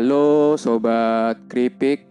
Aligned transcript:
Halo 0.00 0.56
sobat 0.56 1.44
keripik. 1.52 2.08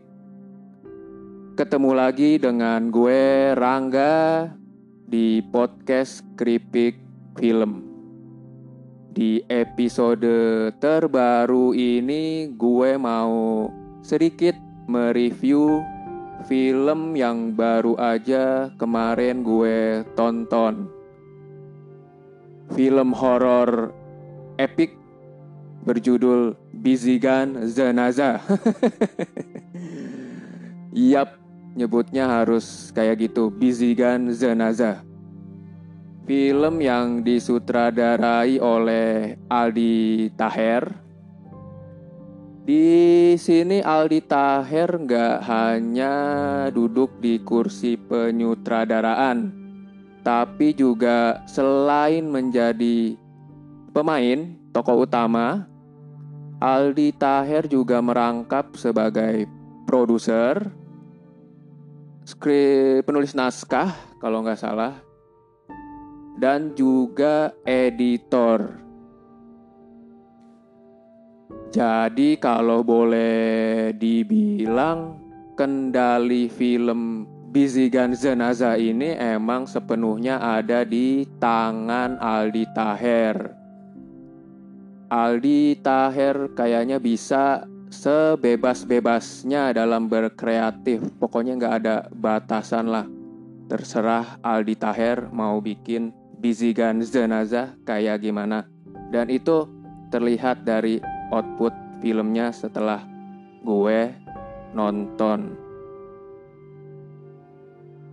Ketemu 1.57 1.97
lagi 1.97 2.37
dengan 2.37 2.93
gue 2.93 3.49
Rangga 3.57 4.45
di 5.09 5.41
podcast 5.49 6.21
Keripik 6.37 7.01
Film. 7.33 7.81
Di 9.09 9.41
episode 9.49 10.69
terbaru 10.77 11.73
ini 11.73 12.53
gue 12.53 12.93
mau 12.93 13.73
sedikit 14.05 14.53
mereview 14.85 15.81
film 16.45 17.17
yang 17.17 17.57
baru 17.57 17.97
aja 17.97 18.69
kemarin 18.77 19.41
gue 19.41 20.05
tonton. 20.13 20.93
Film 22.69 23.17
horor 23.17 23.89
epic 24.61 24.98
berjudul 25.83 26.55
Bizigan 26.75 27.67
Zenaza. 27.67 28.39
Yap, 30.95 31.39
nyebutnya 31.77 32.27
harus 32.27 32.91
kayak 32.91 33.29
gitu, 33.29 33.53
Bizigan 33.53 34.33
Zenaza. 34.35 35.05
Film 36.29 36.77
yang 36.83 37.25
disutradarai 37.25 38.61
oleh 38.61 39.39
Aldi 39.49 40.29
Taher. 40.37 40.85
Di 42.69 43.33
sini 43.33 43.81
Aldi 43.81 44.29
Taher 44.29 44.93
nggak 44.93 45.37
hanya 45.49 46.13
duduk 46.69 47.17
di 47.17 47.41
kursi 47.41 47.97
penyutradaraan, 47.97 49.49
tapi 50.21 50.77
juga 50.77 51.41
selain 51.49 52.29
menjadi 52.29 53.17
pemain 53.89 54.58
tokoh 54.71 55.03
utama, 55.05 55.67
Aldi 56.59 57.15
Taher 57.15 57.67
juga 57.71 58.03
merangkap 58.03 58.75
sebagai 58.75 59.47
produser, 59.87 60.69
penulis 63.03 63.33
naskah 63.33 63.95
kalau 64.21 64.45
nggak 64.45 64.59
salah, 64.59 64.99
dan 66.37 66.75
juga 66.77 67.51
editor. 67.65 68.79
Jadi 71.69 72.37
kalau 72.41 72.81
boleh 72.81 73.93
dibilang 73.93 75.21
kendali 75.53 76.49
film 76.49 77.25
Bizigan 77.49 78.13
Zenaza 78.13 78.77
ini 78.77 79.13
emang 79.17 79.65
sepenuhnya 79.65 80.37
ada 80.37 80.85
di 80.85 81.25
tangan 81.41 82.21
Aldi 82.21 82.65
Taher. 82.73 83.58
Aldi 85.09 85.81
Taher 85.81 86.53
kayaknya 86.53 87.01
bisa 87.01 87.65
sebebas-bebasnya 87.89 89.73
dalam 89.73 90.05
berkreatif. 90.05 91.01
Pokoknya 91.17 91.57
nggak 91.57 91.75
ada 91.81 91.95
batasan 92.13 92.93
lah. 92.93 93.09
Terserah 93.65 94.37
Aldi 94.45 94.75
Taher 94.77 95.33
mau 95.33 95.57
bikin 95.57 96.13
Bizigan 96.37 97.01
Zenaza 97.01 97.73
kayak 97.89 98.21
gimana. 98.21 98.69
Dan 99.09 99.33
itu 99.33 99.65
terlihat 100.13 100.61
dari 100.61 101.01
output 101.33 101.73
filmnya 102.05 102.53
setelah 102.53 103.01
gue 103.65 104.13
nonton. 104.77 105.57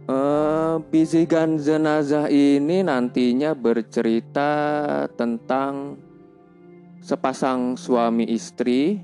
Uh, 0.06 0.80
Jenazah 1.60 2.30
ini 2.30 2.80
nantinya 2.86 3.52
bercerita 3.52 4.48
tentang 5.18 6.05
sepasang 7.06 7.78
suami 7.78 8.26
istri 8.34 8.98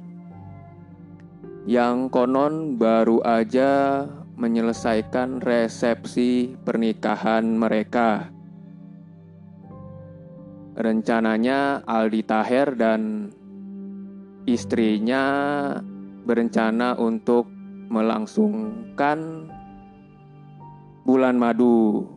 yang 1.71 2.11
konon 2.11 2.75
baru 2.75 3.23
aja 3.23 4.03
menyelesaikan 4.35 5.39
resepsi 5.39 6.59
pernikahan 6.67 7.47
mereka. 7.55 8.35
Rencananya 10.75 11.87
Aldi 11.87 12.27
Taher 12.27 12.75
dan 12.75 13.31
istrinya 14.51 15.23
berencana 16.27 16.99
untuk 16.99 17.47
melangsungkan 17.87 19.47
bulan 21.07 21.39
madu. 21.39 22.11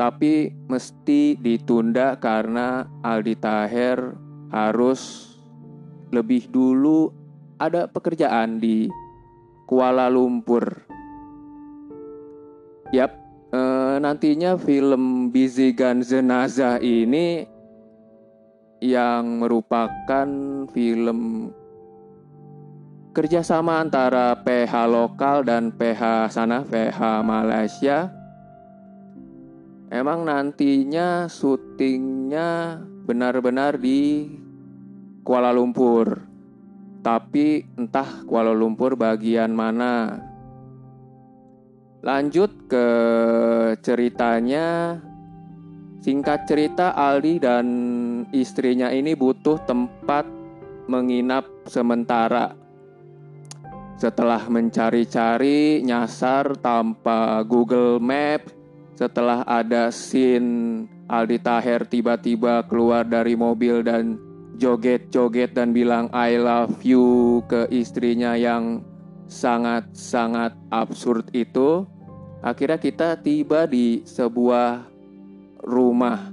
Tapi 0.00 0.48
mesti 0.64 1.36
ditunda 1.36 2.16
karena 2.16 2.88
Aldi 3.04 3.34
Taher 3.36 4.23
harus 4.54 5.34
lebih 6.14 6.46
dulu 6.46 7.10
ada 7.58 7.90
pekerjaan 7.90 8.62
di 8.62 8.86
Kuala 9.66 10.06
Lumpur. 10.06 10.86
Yap, 12.94 13.10
e, 13.50 13.60
nantinya 13.98 14.54
film 14.54 15.34
Bizigan 15.34 16.06
Jenazah 16.06 16.78
ini 16.78 17.42
yang 18.78 19.42
merupakan 19.42 20.28
film 20.70 21.50
kerjasama 23.10 23.82
antara 23.82 24.38
PH 24.38 24.74
lokal 24.86 25.42
dan 25.42 25.74
PH 25.74 26.30
sana, 26.30 26.62
PH 26.62 27.26
Malaysia. 27.26 28.06
Emang 29.90 30.26
nantinya 30.26 31.30
syutingnya 31.30 32.82
benar-benar 33.04 33.78
di 33.78 34.26
Kuala 35.24 35.56
Lumpur. 35.56 36.20
Tapi 37.00 37.64
entah 37.80 38.28
Kuala 38.28 38.52
Lumpur 38.52 38.92
bagian 38.92 39.56
mana. 39.56 40.20
Lanjut 42.04 42.68
ke 42.68 42.86
ceritanya. 43.80 45.00
Singkat 46.04 46.44
cerita 46.44 46.92
Aldi 46.92 47.40
dan 47.40 47.66
istrinya 48.28 48.92
ini 48.92 49.16
butuh 49.16 49.56
tempat 49.64 50.28
menginap 50.84 51.48
sementara. 51.64 52.52
Setelah 53.96 54.44
mencari-cari 54.52 55.80
nyasar 55.80 56.60
tanpa 56.60 57.40
Google 57.48 57.96
Map, 57.96 58.52
setelah 58.92 59.48
ada 59.48 59.88
scene 59.88 60.84
Aldi 61.08 61.40
Taher 61.40 61.88
tiba-tiba 61.88 62.68
keluar 62.68 63.08
dari 63.08 63.32
mobil 63.32 63.80
dan 63.80 64.20
joget-joget 64.58 65.54
dan 65.54 65.74
bilang 65.74 66.10
I 66.14 66.38
love 66.38 66.80
you 66.86 67.40
ke 67.50 67.66
istrinya 67.70 68.38
yang 68.38 68.84
sangat-sangat 69.26 70.54
absurd 70.70 71.30
itu, 71.34 71.88
akhirnya 72.44 72.78
kita 72.78 73.18
tiba 73.18 73.66
di 73.66 74.04
sebuah 74.06 74.86
rumah. 75.64 76.30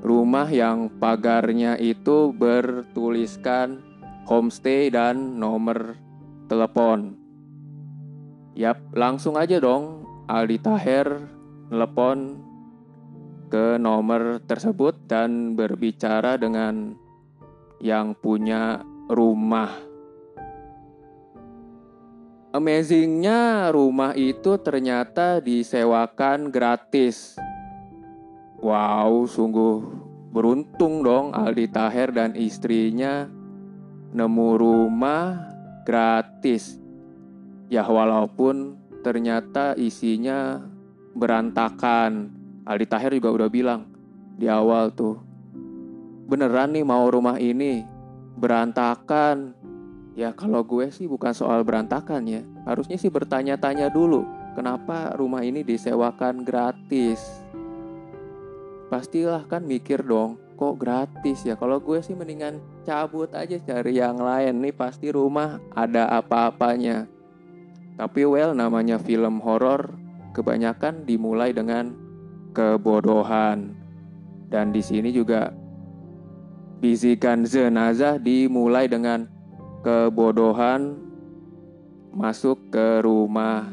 Rumah 0.00 0.48
yang 0.48 0.88
pagarnya 0.96 1.76
itu 1.76 2.32
bertuliskan 2.32 3.84
homestay 4.24 4.88
dan 4.88 5.36
nomor 5.36 5.96
telepon. 6.48 7.20
Yap, 8.56 8.80
langsung 8.96 9.36
aja 9.36 9.60
dong 9.60 10.04
Aldi 10.26 10.58
Taher 10.60 11.08
telepon 11.70 12.49
ke 13.50 13.76
nomor 13.76 14.38
tersebut 14.46 14.96
dan 15.10 15.58
berbicara 15.58 16.38
dengan 16.38 16.94
yang 17.82 18.14
punya 18.14 18.80
rumah. 19.10 19.74
Amazingnya 22.50 23.70
rumah 23.74 24.14
itu 24.14 24.58
ternyata 24.58 25.38
disewakan 25.38 26.50
gratis 26.50 27.38
Wow, 28.60 29.24
sungguh 29.24 29.88
beruntung 30.36 31.00
dong 31.00 31.32
Aldi 31.32 31.72
Taher 31.72 32.12
dan 32.12 32.36
istrinya 32.36 33.24
nemu 34.12 34.48
rumah 34.60 35.48
gratis. 35.88 36.76
Ya 37.72 37.88
walaupun 37.88 38.76
ternyata 39.00 39.72
isinya 39.80 40.60
berantakan. 41.16 42.39
Aldi 42.70 42.86
Taher 42.86 43.10
juga 43.18 43.34
udah 43.34 43.48
bilang 43.50 43.90
di 44.38 44.46
awal 44.46 44.94
tuh. 44.94 45.18
Beneran 46.30 46.70
nih 46.70 46.86
mau 46.86 47.10
rumah 47.10 47.42
ini 47.42 47.82
berantakan. 48.38 49.58
Ya 50.14 50.30
kalau 50.30 50.62
gue 50.62 50.86
sih 50.94 51.10
bukan 51.10 51.34
soal 51.34 51.66
berantakan 51.66 52.30
ya. 52.30 52.46
Harusnya 52.62 52.94
sih 52.94 53.10
bertanya-tanya 53.10 53.90
dulu. 53.90 54.22
Kenapa 54.54 55.18
rumah 55.18 55.42
ini 55.42 55.66
disewakan 55.66 56.46
gratis? 56.46 57.40
pastilah 58.90 59.46
kan 59.46 59.62
mikir 59.62 60.02
dong 60.02 60.34
kok 60.58 60.74
gratis 60.74 61.46
ya 61.46 61.54
kalau 61.54 61.78
gue 61.78 62.02
sih 62.02 62.18
mendingan 62.18 62.58
cabut 62.82 63.30
aja 63.30 63.56
cari 63.62 64.02
yang 64.02 64.18
lain 64.18 64.58
nih 64.66 64.74
pasti 64.74 65.14
rumah 65.14 65.62
ada 65.78 66.10
apa-apanya 66.10 67.06
tapi 67.94 68.26
well 68.26 68.50
namanya 68.50 68.98
film 68.98 69.38
horor 69.38 69.94
kebanyakan 70.34 71.06
dimulai 71.06 71.54
dengan 71.54 71.94
kebodohan 72.50 73.74
dan 74.50 74.74
di 74.74 74.82
sini 74.82 75.14
juga 75.14 75.54
bisikan 76.80 77.46
jenazah 77.46 78.18
dimulai 78.18 78.88
dengan 78.90 79.28
kebodohan 79.86 80.96
masuk 82.10 82.58
ke 82.74 83.04
rumah 83.04 83.70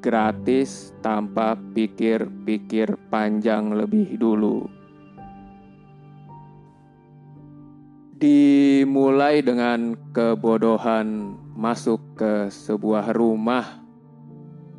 gratis 0.00 0.96
tanpa 1.04 1.58
pikir-pikir 1.76 2.96
panjang 3.12 3.76
lebih 3.76 4.16
dulu. 4.16 4.64
Dimulai 8.20 9.40
dengan 9.40 9.96
kebodohan 10.12 11.36
masuk 11.56 12.00
ke 12.20 12.52
sebuah 12.52 13.16
rumah 13.16 13.80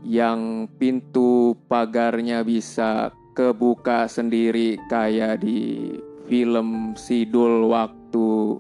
yang 0.06 0.70
pintu 0.78 1.58
pagarnya 1.66 2.46
bisa 2.46 3.14
kebuka 3.32 4.12
sendiri 4.12 4.76
kayak 4.92 5.44
di 5.44 5.96
film 6.28 6.94
Sidul 7.00 7.72
waktu 7.72 8.60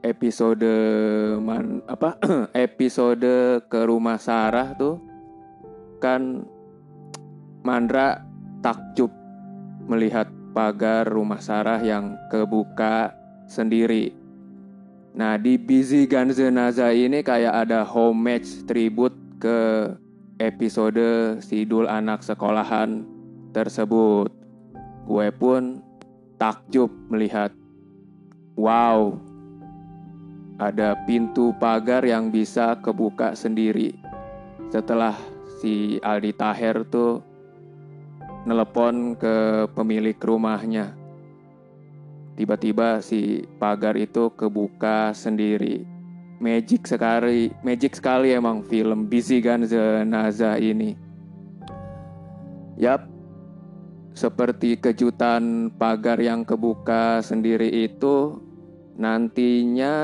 episode 0.00 0.72
man 1.40 1.84
apa 1.84 2.16
episode 2.56 3.60
ke 3.68 3.80
rumah 3.84 4.16
Sarah 4.16 4.72
tuh 4.76 4.96
kan 6.00 6.44
Mandra 7.60 8.24
takjub 8.64 9.12
melihat 9.84 10.32
pagar 10.56 11.04
rumah 11.04 11.44
Sarah 11.44 11.76
yang 11.84 12.16
kebuka 12.32 13.12
sendiri. 13.44 14.16
Nah 15.12 15.36
di 15.36 15.60
Busy 15.60 16.08
Ganzenaza 16.08 16.88
ini 16.96 17.20
kayak 17.20 17.68
ada 17.68 17.84
homage 17.84 18.64
tribute 18.64 19.12
ke 19.36 19.92
episode 20.40 21.36
Sidul 21.44 21.84
anak 21.84 22.24
sekolahan 22.24 23.19
tersebut. 23.50 24.30
Gue 25.06 25.28
pun 25.34 25.82
takjub 26.38 26.88
melihat, 27.10 27.50
wow, 28.54 29.14
ada 30.58 30.94
pintu 31.04 31.52
pagar 31.58 32.06
yang 32.06 32.30
bisa 32.30 32.78
kebuka 32.78 33.34
sendiri. 33.34 33.96
Setelah 34.70 35.18
si 35.58 35.98
Aldi 36.00 36.32
Taher 36.38 36.86
tuh 36.86 37.20
nelepon 38.46 39.18
ke 39.18 39.66
pemilik 39.74 40.16
rumahnya 40.16 41.00
tiba-tiba 42.40 43.04
si 43.04 43.44
pagar 43.60 44.00
itu 44.00 44.32
kebuka 44.32 45.12
sendiri. 45.12 45.84
Magic 46.40 46.88
sekali, 46.88 47.52
magic 47.60 48.00
sekali 48.00 48.32
emang 48.32 48.64
film 48.64 49.12
Busy 49.12 49.44
Naza 50.08 50.56
ini. 50.56 50.96
Yap, 52.80 53.09
seperti 54.12 54.76
kejutan 54.76 55.70
pagar 55.74 56.18
yang 56.18 56.42
kebuka 56.42 57.22
sendiri 57.22 57.86
itu 57.86 58.42
nantinya 59.00 59.94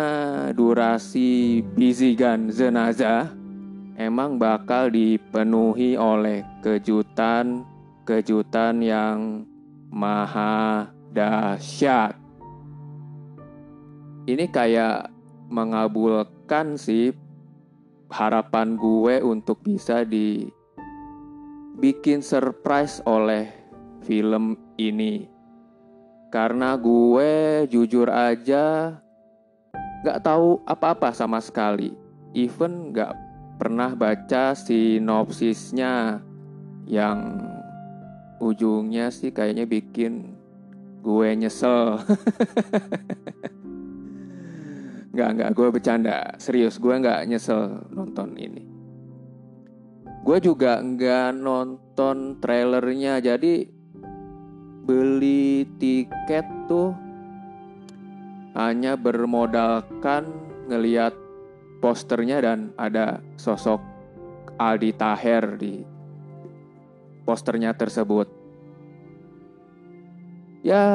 durasi 0.57 1.61
Busy 1.75 2.17
Naza 2.73 3.37
emang 3.97 4.37
bakal 4.39 4.93
dipenuhi 4.93 5.97
oleh 5.97 6.45
kejutan-kejutan 6.61 8.85
yang 8.85 9.49
maha 9.91 10.87
dahsyat. 11.13 12.15
Ini 14.27 14.51
kayak 14.51 15.11
mengabulkan 15.49 16.77
sih 16.77 17.13
harapan 18.11 18.77
gue 18.77 19.23
untuk 19.23 19.63
bisa 19.63 20.05
dibikin 20.07 22.23
surprise 22.23 23.03
oleh 23.07 23.49
film 24.07 24.55
ini. 24.79 25.27
Karena 26.31 26.79
gue 26.79 27.67
jujur 27.67 28.07
aja 28.07 28.95
gak 30.07 30.23
tahu 30.23 30.63
apa-apa 30.63 31.11
sama 31.11 31.43
sekali. 31.43 31.91
Even 32.39 32.95
gak 32.95 33.19
pernah 33.59 33.91
baca 33.99 34.55
sinopsisnya 34.55 36.23
yang 36.87 37.43
ujungnya 38.39 39.11
sih 39.11 39.35
kayaknya 39.35 39.67
bikin 39.67 40.39
gue 41.03 41.29
nyesel. 41.35 41.99
Nggak, 45.17 45.31
nggak, 45.33 45.51
gue 45.57 45.69
bercanda. 45.73 46.37
Serius, 46.37 46.77
gue 46.77 46.93
nggak 46.93 47.25
nyesel 47.25 47.89
nonton 47.89 48.37
ini. 48.37 48.69
Gue 50.21 50.45
juga 50.45 50.77
nggak 50.77 51.41
nonton 51.41 52.37
trailernya, 52.37 53.25
jadi 53.25 53.65
beli 54.87 55.67
tiket 55.83 56.47
tuh 56.71 56.95
hanya 58.55 58.95
bermodalkan 58.95 60.31
ngeliat 60.71 61.13
posternya 61.83 62.39
dan 62.39 62.71
ada 62.79 63.19
sosok 63.35 63.83
Aldi 64.57 64.91
Taher 64.95 65.59
di 65.59 65.83
posternya 67.27 67.75
tersebut. 67.75 68.31
Ya 70.63 70.87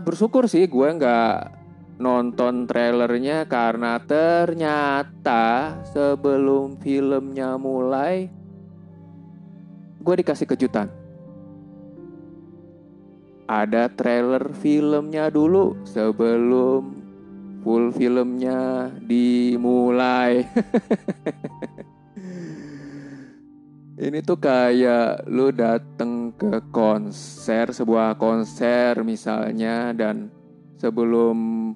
bersyukur 0.00 0.46
sih 0.46 0.70
gue 0.70 0.88
nggak 0.90 1.36
nonton 2.00 2.64
trailernya 2.64 3.44
karena 3.50 4.00
ternyata 4.00 5.76
sebelum 5.90 6.80
filmnya 6.80 7.58
mulai 7.60 8.30
gue 10.00 10.14
dikasih 10.24 10.48
kejutan. 10.48 10.99
Ada 13.50 13.90
trailer 13.90 14.54
filmnya 14.54 15.26
dulu 15.26 15.74
sebelum 15.82 17.02
full 17.66 17.90
filmnya 17.90 18.94
dimulai. 19.02 20.46
Ini 24.06 24.22
tuh 24.22 24.38
kayak 24.38 25.26
lu 25.26 25.50
dateng 25.50 26.30
ke 26.38 26.62
konser, 26.70 27.74
sebuah 27.74 28.14
konser 28.22 29.02
misalnya 29.02 29.98
dan 29.98 30.30
sebelum 30.78 31.74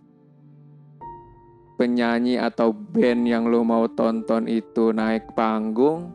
penyanyi 1.74 2.38
atau 2.38 2.70
band 2.70 3.26
yang 3.26 3.50
lo 3.50 3.66
mau 3.66 3.90
tonton 3.90 4.46
itu 4.46 4.94
naik 4.94 5.34
panggung, 5.34 6.14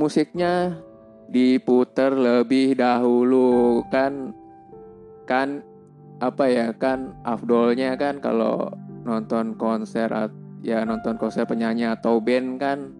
musiknya 0.00 0.80
diputer 1.28 2.12
lebih 2.12 2.74
dahulu. 2.74 3.84
Kan 3.92 4.32
kan 5.28 5.60
apa 6.18 6.44
ya 6.50 6.66
kan 6.74 7.14
afdolnya 7.22 7.94
kan 7.94 8.18
kalau 8.18 8.72
nonton 9.06 9.54
konser 9.54 10.10
ya 10.66 10.82
nonton 10.82 11.14
konser 11.14 11.46
penyanyi 11.46 11.86
atau 11.86 12.18
band 12.18 12.58
kan 12.58 12.90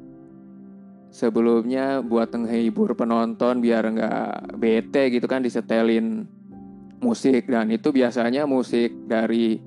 sebelumnya 1.11 2.04
buat 2.04 2.30
menghibur 2.30 2.94
penonton 2.94 3.58
biar 3.58 3.82
nggak 3.90 4.61
bete 4.61 5.11
gitu 5.11 5.26
kan 5.26 5.42
disetelin 5.42 6.28
musik. 7.00 7.49
Dan 7.49 7.73
itu 7.73 7.90
biasanya 7.90 8.44
musik 8.44 8.92
dari 9.08 9.58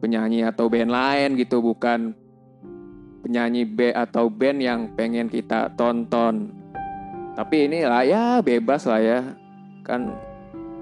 penyanyi 0.00 0.46
atau 0.46 0.70
band 0.70 0.90
lain 0.92 1.30
gitu 1.36 1.60
bukan 1.60 2.14
penyanyi 3.24 3.64
B 3.64 3.88
atau 3.88 4.28
band 4.28 4.60
yang 4.60 4.80
pengen 4.92 5.32
kita 5.32 5.72
tonton 5.80 6.63
tapi 7.34 7.66
ini 7.66 7.82
lah 7.82 8.02
ya 8.06 8.24
bebas 8.40 8.86
lah 8.86 9.02
ya 9.02 9.20
kan 9.82 10.14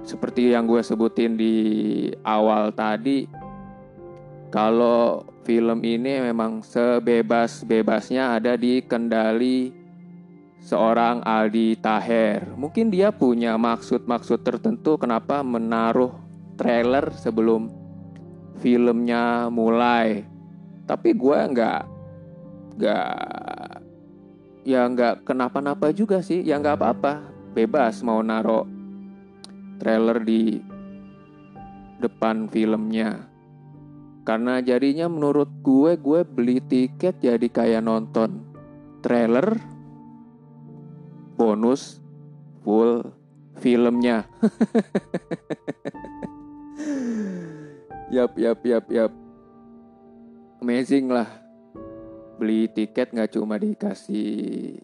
seperti 0.05 0.53
yang 0.53 0.69
gue 0.69 0.85
sebutin 0.85 1.37
di 1.37 1.55
awal 2.23 2.71
tadi 2.77 3.27
kalau 4.53 5.25
film 5.43 5.81
ini 5.81 6.21
memang 6.21 6.61
sebebas-bebasnya 6.61 8.37
ada 8.37 8.53
di 8.55 8.85
kendali 8.85 9.73
seorang 10.63 11.25
Aldi 11.25 11.81
Taher. 11.81 12.53
Mungkin 12.55 12.93
dia 12.93 13.11
punya 13.11 13.57
maksud-maksud 13.57 14.45
tertentu 14.45 15.01
kenapa 15.01 15.41
menaruh 15.41 16.13
trailer 16.61 17.11
sebelum 17.17 17.73
filmnya 18.63 19.51
mulai 19.51 20.23
tapi 20.87 21.17
gue 21.17 21.39
nggak 21.51 21.81
nggak 22.79 23.09
ya 24.63 24.87
nggak 24.87 25.27
kenapa-napa 25.27 25.91
juga 25.91 26.23
sih 26.23 26.43
ya 26.43 26.59
nggak 26.59 26.79
apa-apa 26.79 27.13
bebas 27.53 28.01
mau 28.07 28.23
naro 28.23 28.65
trailer 29.83 30.23
di 30.23 30.63
depan 31.99 32.47
filmnya 32.47 33.27
karena 34.23 34.63
jadinya 34.63 35.11
menurut 35.11 35.51
gue 35.67 35.99
gue 35.99 36.21
beli 36.23 36.63
tiket 36.63 37.19
jadi 37.19 37.47
kayak 37.51 37.83
nonton 37.83 38.47
trailer 39.03 39.59
bonus 41.35 41.99
full 42.63 43.03
filmnya 43.59 44.25
Yap, 48.13 48.37
yap, 48.37 48.61
yap, 48.61 48.85
yap. 48.93 49.09
Amazing 50.61 51.09
lah. 51.09 51.42
Beli 52.41 52.69
tiket 52.73 53.13
nggak 53.13 53.37
cuma 53.37 53.61
dikasih 53.61 54.81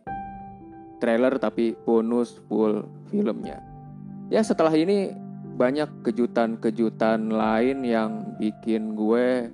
trailer 0.99 1.39
tapi 1.39 1.79
bonus 1.87 2.37
full 2.51 2.85
filmnya. 3.09 3.63
Ya 4.29 4.45
setelah 4.45 4.75
ini 4.75 5.15
banyak 5.59 6.07
kejutan-kejutan 6.07 7.35
lain 7.35 7.83
yang 7.83 8.39
bikin 8.39 8.95
gue 8.95 9.51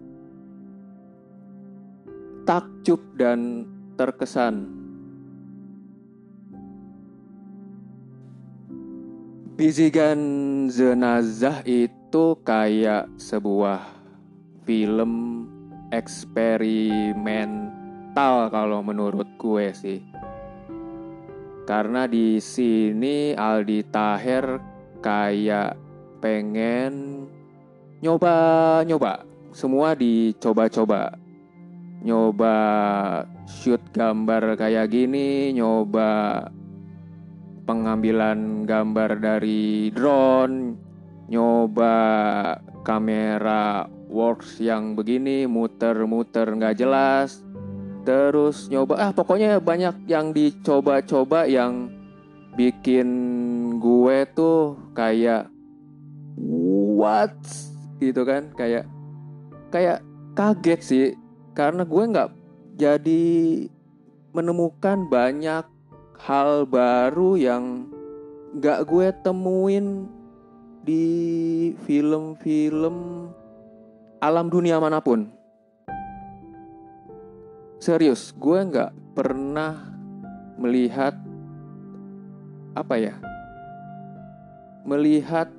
takjub 2.45 3.01
dan 3.17 3.65
terkesan. 3.97 4.69
Bizigan 9.55 10.21
Jenazah 10.67 11.63
itu 11.63 12.35
kayak 12.43 13.07
sebuah 13.17 13.87
film 14.67 15.47
eksperimental 18.15 18.47
kalau 18.55 18.79
menurut 18.79 19.27
gue 19.35 19.75
sih. 19.75 19.99
Karena 21.67 22.07
di 22.07 22.39
sini 22.39 23.35
Aldi 23.35 23.91
Taher 23.91 24.63
kayak 25.03 25.75
pengen 26.23 27.27
nyoba-nyoba, 27.99 29.27
semua 29.51 29.99
dicoba-coba. 29.99 31.19
Nyoba 32.07 32.57
shoot 33.51 33.83
gambar 33.91 34.55
kayak 34.63 34.95
gini, 34.95 35.51
nyoba 35.51 36.47
pengambilan 37.67 38.63
gambar 38.63 39.19
dari 39.19 39.91
drone, 39.91 40.79
nyoba 41.27 41.97
kamera 42.87 43.89
works 44.07 44.61
yang 44.61 44.95
begini, 44.95 45.49
muter-muter 45.49 46.45
nggak 46.53 46.77
jelas, 46.77 47.44
terus 48.05 48.69
nyoba 48.69 49.01
ah 49.01 49.11
pokoknya 49.11 49.59
banyak 49.59 50.07
yang 50.07 50.31
dicoba-coba 50.31 51.49
yang 51.49 51.89
bikin 52.55 53.09
gue 53.81 54.29
tuh 54.37 54.77
kayak 54.95 55.51
what 56.95 57.35
gitu 57.99 58.23
kan 58.23 58.53
kayak 58.55 58.87
kayak 59.73 60.05
kaget 60.39 60.81
sih 60.85 61.09
karena 61.57 61.83
gue 61.83 62.05
nggak 62.05 62.31
jadi 62.79 63.27
menemukan 64.35 65.07
banyak 65.09 65.65
hal 66.21 66.67
baru 66.67 67.39
yang 67.39 67.91
nggak 68.55 68.87
gue 68.87 69.09
temuin 69.23 70.07
di 70.85 71.07
film-film 71.89 73.29
alam 74.21 74.47
dunia 74.49 74.81
mana 74.81 75.01
pun. 75.05 75.29
Serius, 77.85 78.33
gue 78.41 78.65
nggak 78.65 79.13
pernah 79.13 79.77
melihat 80.57 81.13
apa 82.73 82.97
ya? 82.97 83.13
Melihat 84.89 85.53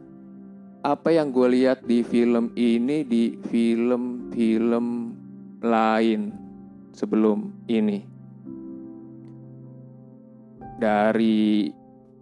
apa 0.82 1.13
yang 1.13 1.29
gue 1.29 1.53
lihat 1.53 1.86
di 1.86 2.01
film 2.01 2.50
ini 2.58 3.05
di 3.05 3.38
film-film 3.46 5.13
lain 5.62 6.34
sebelum 6.98 7.70
ini. 7.70 8.01
Dari 10.82 11.70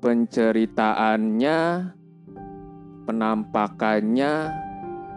penceritaannya, 0.03 1.59
penampakannya, 3.07 4.33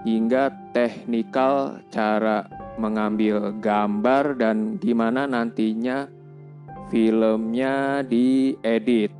hingga 0.07 0.71
teknikal 0.71 1.83
cara 1.91 2.56
mengambil 2.77 3.57
gambar 3.57 4.37
dan 4.37 4.77
gimana 4.79 5.27
nantinya 5.27 6.07
filmnya 6.93 8.05
diedit. 8.07 9.11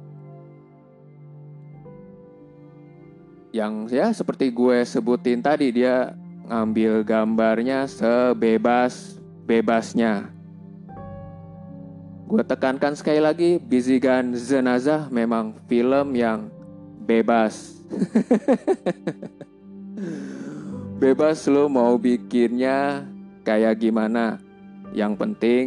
Yang 3.51 3.75
ya 3.97 4.13
seperti 4.13 4.53
gue 4.53 4.85
sebutin 4.85 5.41
tadi 5.41 5.73
dia 5.73 6.13
ngambil 6.47 7.03
gambarnya 7.03 7.89
sebebas-bebasnya. 7.89 10.37
Gue 12.27 12.43
tekankan 12.43 12.99
sekali 12.99 13.23
lagi, 13.23 13.63
Bizigan 13.63 14.35
Zenazah 14.35 15.07
memang 15.15 15.55
film 15.71 16.19
yang 16.19 16.51
bebas. 17.07 17.79
bebas 21.03 21.47
lo 21.47 21.71
mau 21.71 21.95
bikinnya 21.95 23.07
kayak 23.47 23.79
gimana. 23.79 24.43
Yang 24.91 25.13
penting 25.23 25.65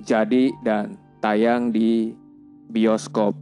jadi 0.00 0.48
dan 0.64 0.96
tayang 1.20 1.68
di 1.68 2.16
bioskop. 2.72 3.36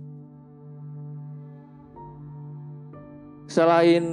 Selain 3.46 4.06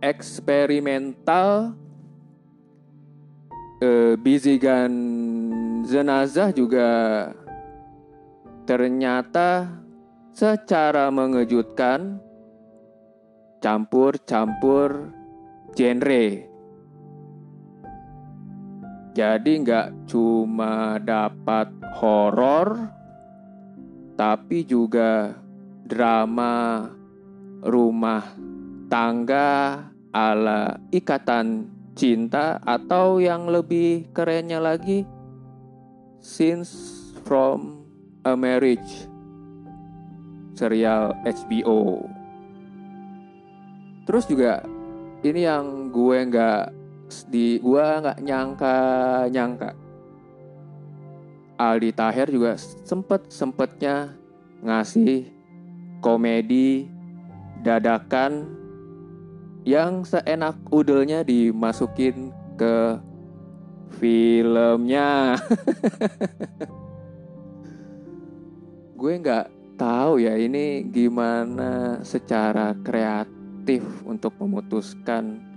eksperimental, 0.00 1.76
eh, 3.84 4.16
Bizigan 4.16 4.92
Jenazah 5.88 6.52
juga 6.52 6.88
ternyata 8.68 9.68
secara 10.36 11.08
mengejutkan 11.08 12.20
campur-campur 13.64 15.10
genre 15.72 16.47
jadi 19.18 19.50
nggak 19.66 20.06
cuma 20.06 21.02
dapat 21.02 21.66
horor, 21.98 22.86
tapi 24.14 24.62
juga 24.62 25.34
drama 25.82 26.86
rumah 27.66 28.22
tangga 28.86 29.82
ala 30.14 30.78
ikatan 30.94 31.66
cinta 31.98 32.62
atau 32.62 33.18
yang 33.18 33.50
lebih 33.50 34.06
kerennya 34.14 34.62
lagi 34.62 35.02
scenes 36.22 36.70
from 37.26 37.82
a 38.22 38.38
marriage 38.38 39.10
serial 40.54 41.10
HBO. 41.26 42.06
Terus 44.06 44.30
juga 44.30 44.62
ini 45.26 45.42
yang 45.42 45.90
gue 45.90 46.18
nggak 46.22 46.77
di 47.28 47.58
gua 47.60 48.00
nggak 48.04 48.18
nyangka 48.20 48.76
nyangka 49.32 49.70
Aldi 51.58 51.90
Taher 51.90 52.30
juga 52.30 52.54
sempet 52.86 53.34
sempetnya 53.34 54.14
ngasih 54.62 55.26
komedi 55.98 56.86
dadakan 57.66 58.46
yang 59.66 60.06
seenak 60.06 60.54
udelnya 60.70 61.26
dimasukin 61.26 62.30
ke 62.54 63.02
filmnya. 63.98 65.34
gue 68.98 69.14
nggak 69.18 69.46
tahu 69.78 70.18
ya 70.22 70.34
ini 70.34 70.86
gimana 70.90 72.02
secara 72.02 72.74
kreatif 72.82 73.82
untuk 74.06 74.34
memutuskan 74.42 75.47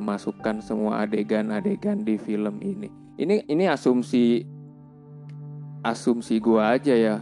memasukkan 0.00 0.64
semua 0.64 1.04
adegan-adegan 1.04 2.00
di 2.00 2.16
film 2.16 2.56
ini. 2.64 2.88
Ini 3.20 3.44
ini 3.52 3.68
asumsi 3.68 4.40
asumsi 5.84 6.40
gua 6.40 6.80
aja 6.80 6.96
ya. 6.96 7.16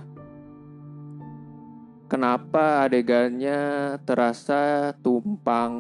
Kenapa 2.08 2.88
adegannya 2.88 3.98
terasa 4.06 4.94
tumpang 5.04 5.74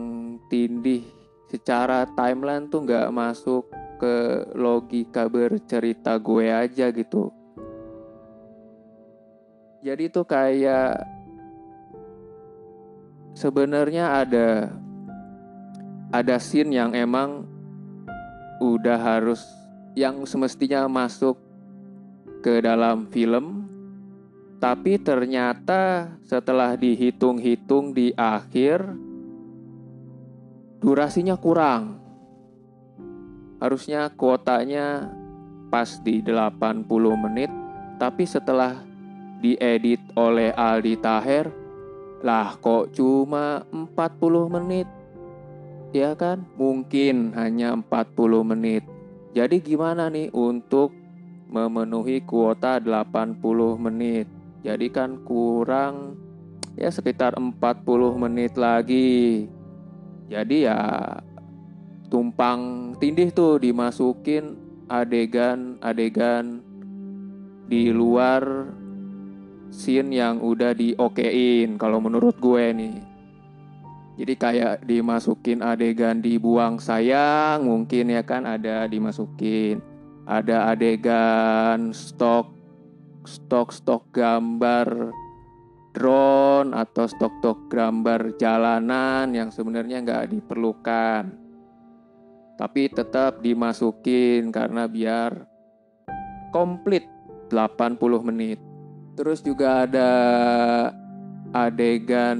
tindih 0.52 1.06
secara 1.48 2.04
timeline 2.12 2.68
tuh 2.68 2.84
nggak 2.84 3.08
masuk 3.08 3.64
ke 3.98 4.44
logika 4.54 5.26
bercerita 5.26 6.20
gue 6.20 6.52
aja 6.52 6.92
gitu. 6.92 7.32
Jadi 9.80 10.04
tuh 10.12 10.26
kayak 10.28 11.00
sebenarnya 13.34 14.22
ada 14.26 14.48
ada 16.08 16.40
scene 16.40 16.72
yang 16.72 16.96
emang 16.96 17.44
udah 18.58 18.96
harus 18.96 19.44
yang 19.92 20.24
semestinya 20.24 20.88
masuk 20.88 21.36
ke 22.40 22.64
dalam 22.64 23.06
film 23.12 23.68
tapi 24.58 24.98
ternyata 24.98 26.10
setelah 26.26 26.74
dihitung-hitung 26.74 27.94
di 27.94 28.10
akhir 28.18 28.82
durasinya 30.82 31.38
kurang. 31.38 32.02
Harusnya 33.62 34.10
kuotanya 34.14 35.14
pas 35.70 35.98
di 36.02 36.22
80 36.22 36.86
menit 37.18 37.50
tapi 37.98 38.26
setelah 38.26 38.82
diedit 39.38 40.02
oleh 40.18 40.50
Aldi 40.54 40.94
Taher 40.98 41.46
lah 42.22 42.58
kok 42.58 42.90
cuma 42.94 43.62
40 43.70 43.94
menit 44.58 44.88
ya 45.92 46.12
kan? 46.14 46.44
Mungkin 46.56 47.32
hanya 47.36 47.72
40 47.76 48.44
menit. 48.44 48.84
Jadi 49.32 49.60
gimana 49.60 50.08
nih 50.08 50.32
untuk 50.32 50.92
memenuhi 51.48 52.24
kuota 52.24 52.80
80 52.80 53.40
menit? 53.78 54.26
Jadi 54.64 54.86
kan 54.90 55.22
kurang 55.24 56.18
ya 56.76 56.90
sekitar 56.90 57.36
40 57.38 57.54
menit 58.18 58.58
lagi. 58.58 59.46
Jadi 60.28 60.68
ya 60.68 60.80
tumpang 62.12 62.92
tindih 63.00 63.32
tuh 63.32 63.60
dimasukin 63.60 64.56
adegan-adegan 64.88 66.64
di 67.68 67.92
luar 67.92 68.72
scene 69.68 70.16
yang 70.16 70.40
udah 70.40 70.72
diokein 70.72 71.76
kalau 71.76 72.00
menurut 72.00 72.36
gue 72.40 72.64
nih. 72.72 73.07
Jadi 74.18 74.34
kayak 74.34 74.82
dimasukin 74.82 75.62
adegan 75.62 76.18
dibuang 76.18 76.82
sayang 76.82 77.62
mungkin 77.62 78.10
ya 78.10 78.26
kan 78.26 78.50
ada 78.50 78.90
dimasukin. 78.90 79.78
Ada 80.26 80.74
adegan 80.74 81.94
stok 81.94 82.50
stok 83.22 83.70
stok 83.70 84.10
gambar 84.10 85.14
drone 85.94 86.74
atau 86.74 87.06
stok 87.06 87.38
stok 87.38 87.58
gambar 87.70 88.34
jalanan 88.42 89.30
yang 89.30 89.54
sebenarnya 89.54 90.02
nggak 90.02 90.34
diperlukan. 90.34 91.24
Tapi 92.58 92.90
tetap 92.90 93.38
dimasukin 93.38 94.50
karena 94.50 94.90
biar 94.90 95.46
komplit 96.50 97.06
80 97.54 98.26
menit. 98.26 98.58
Terus 99.14 99.46
juga 99.46 99.86
ada 99.86 100.10
adegan 101.54 102.38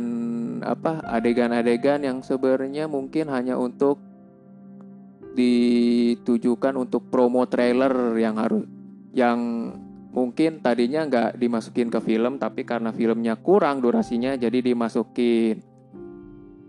apa? 0.62 1.02
Adegan-adegan 1.04 2.02
yang 2.02 2.18
sebenarnya 2.22 2.86
mungkin 2.90 3.30
hanya 3.30 3.58
untuk 3.58 3.98
ditujukan 5.38 6.74
untuk 6.74 7.06
promo 7.14 7.46
trailer 7.46 8.18
yang 8.18 8.34
harus 8.42 8.66
yang 9.14 9.38
mungkin 10.10 10.58
tadinya 10.58 11.06
nggak 11.06 11.38
dimasukin 11.38 11.94
ke 11.94 12.02
film 12.02 12.42
tapi 12.42 12.66
karena 12.66 12.90
filmnya 12.90 13.38
kurang 13.38 13.78
durasinya 13.78 14.34
jadi 14.34 14.58
dimasukin. 14.62 15.62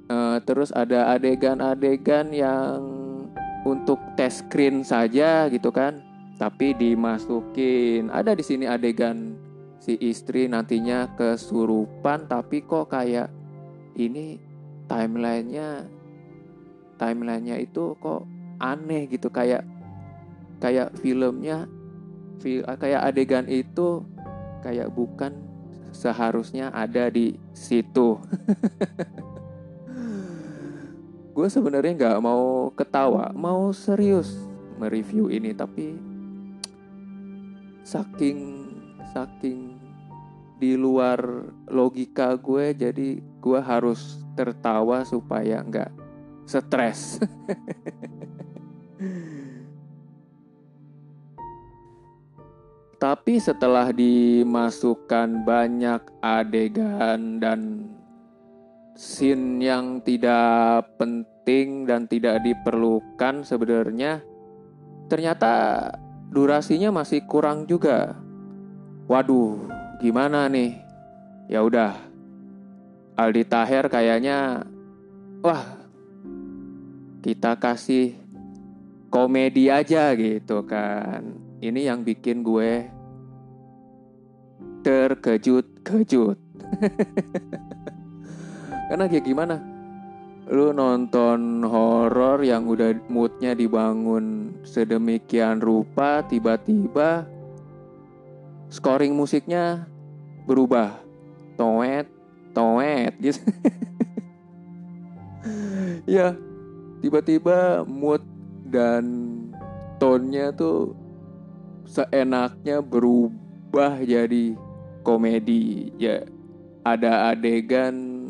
Uh, 0.09 0.41
terus 0.41 0.73
ada 0.73 1.13
adegan-adegan 1.13 2.33
yang 2.33 2.81
untuk 3.61 4.01
test 4.17 4.49
screen 4.49 4.81
saja 4.81 5.45
gitu 5.53 5.69
kan, 5.69 6.01
tapi 6.41 6.73
dimasukin. 6.73 8.09
Ada 8.09 8.33
di 8.33 8.41
sini 8.41 8.65
adegan 8.65 9.37
si 9.79 9.95
istri 10.03 10.49
nantinya 10.49 11.13
kesurupan 11.15 12.27
tapi 12.27 12.65
kok 12.67 12.91
kayak 12.91 13.31
ini 13.99 14.39
timelinenya 14.87 15.83
timelinenya 16.95 17.59
itu 17.59 17.99
kok 17.99 18.23
aneh 18.63 19.11
gitu. 19.11 19.27
Kayak 19.27 19.67
kayak 20.63 20.95
filmnya 21.03 21.67
fil, 22.39 22.63
kayak 22.63 23.03
adegan 23.11 23.47
itu 23.51 24.03
kayak 24.63 24.87
bukan 24.95 25.35
seharusnya 25.91 26.71
ada 26.71 27.11
di 27.11 27.35
situ. 27.51 28.15
Gue 31.35 31.47
sebenarnya 31.47 31.95
nggak 31.95 32.19
mau 32.19 32.67
ketawa 32.75 33.31
mau 33.31 33.71
serius 33.71 34.35
mereview 34.75 35.31
ini 35.31 35.55
tapi 35.55 35.95
saking 37.83 38.39
saking 39.15 39.79
di 40.59 40.75
luar 40.75 41.47
logika 41.71 42.35
gue 42.35 42.75
jadi 42.75 43.23
gue 43.39 43.59
harus 43.59 44.19
tertawa 44.35 45.03
supaya 45.07 45.63
nggak 45.63 45.91
stres 46.43 47.19
tapi 53.03 53.39
setelah 53.39 53.95
dimasukkan 53.95 55.47
banyak 55.47 56.03
adegan 56.19 57.39
dan 57.39 57.87
scene 58.99 59.63
yang 59.63 60.03
tidak 60.03 60.83
penting 60.99 61.87
dan 61.87 62.03
tidak 62.11 62.43
diperlukan 62.43 63.47
sebenarnya 63.47 64.19
ternyata 65.07 65.87
durasinya 66.29 66.93
masih 66.93 67.25
kurang 67.25 67.65
juga. 67.65 68.13
Waduh, 69.09 69.65
gimana 69.97 70.45
nih? 70.45 70.77
Ya 71.49 71.65
udah. 71.65 72.08
Aldi 73.19 73.43
Taher 73.51 73.91
kayaknya 73.91 74.63
wah 75.43 75.75
kita 77.19 77.59
kasih 77.59 78.15
komedi 79.11 79.67
aja 79.67 80.15
gitu 80.15 80.63
kan. 80.63 81.35
Ini 81.59 81.91
yang 81.91 82.07
bikin 82.07 82.39
gue 82.47 82.87
terkejut-kejut. 84.87 86.39
Karena 88.87 89.05
kayak 89.11 89.27
gimana? 89.27 89.59
Lu 90.47 90.71
nonton 90.71 91.67
horor 91.67 92.39
yang 92.39 92.71
udah 92.71 92.95
moodnya 93.11 93.51
dibangun 93.51 94.55
sedemikian 94.63 95.59
rupa, 95.59 96.23
tiba-tiba 96.23 97.27
scoring 98.71 99.11
musiknya 99.11 99.91
berubah 100.47 100.95
toet 101.59 102.18
toet 102.51 103.13
gitu. 103.19 103.41
Ya 106.09 106.33
tiba-tiba 107.05 107.85
mood 107.85 108.25
dan 108.65 109.05
tonnya 110.01 110.49
tuh 110.53 110.97
seenaknya 111.85 112.81
berubah 112.81 114.01
jadi 114.01 114.57
komedi. 115.05 115.93
Ya 116.01 116.25
ada 116.81 117.33
adegan 117.33 118.25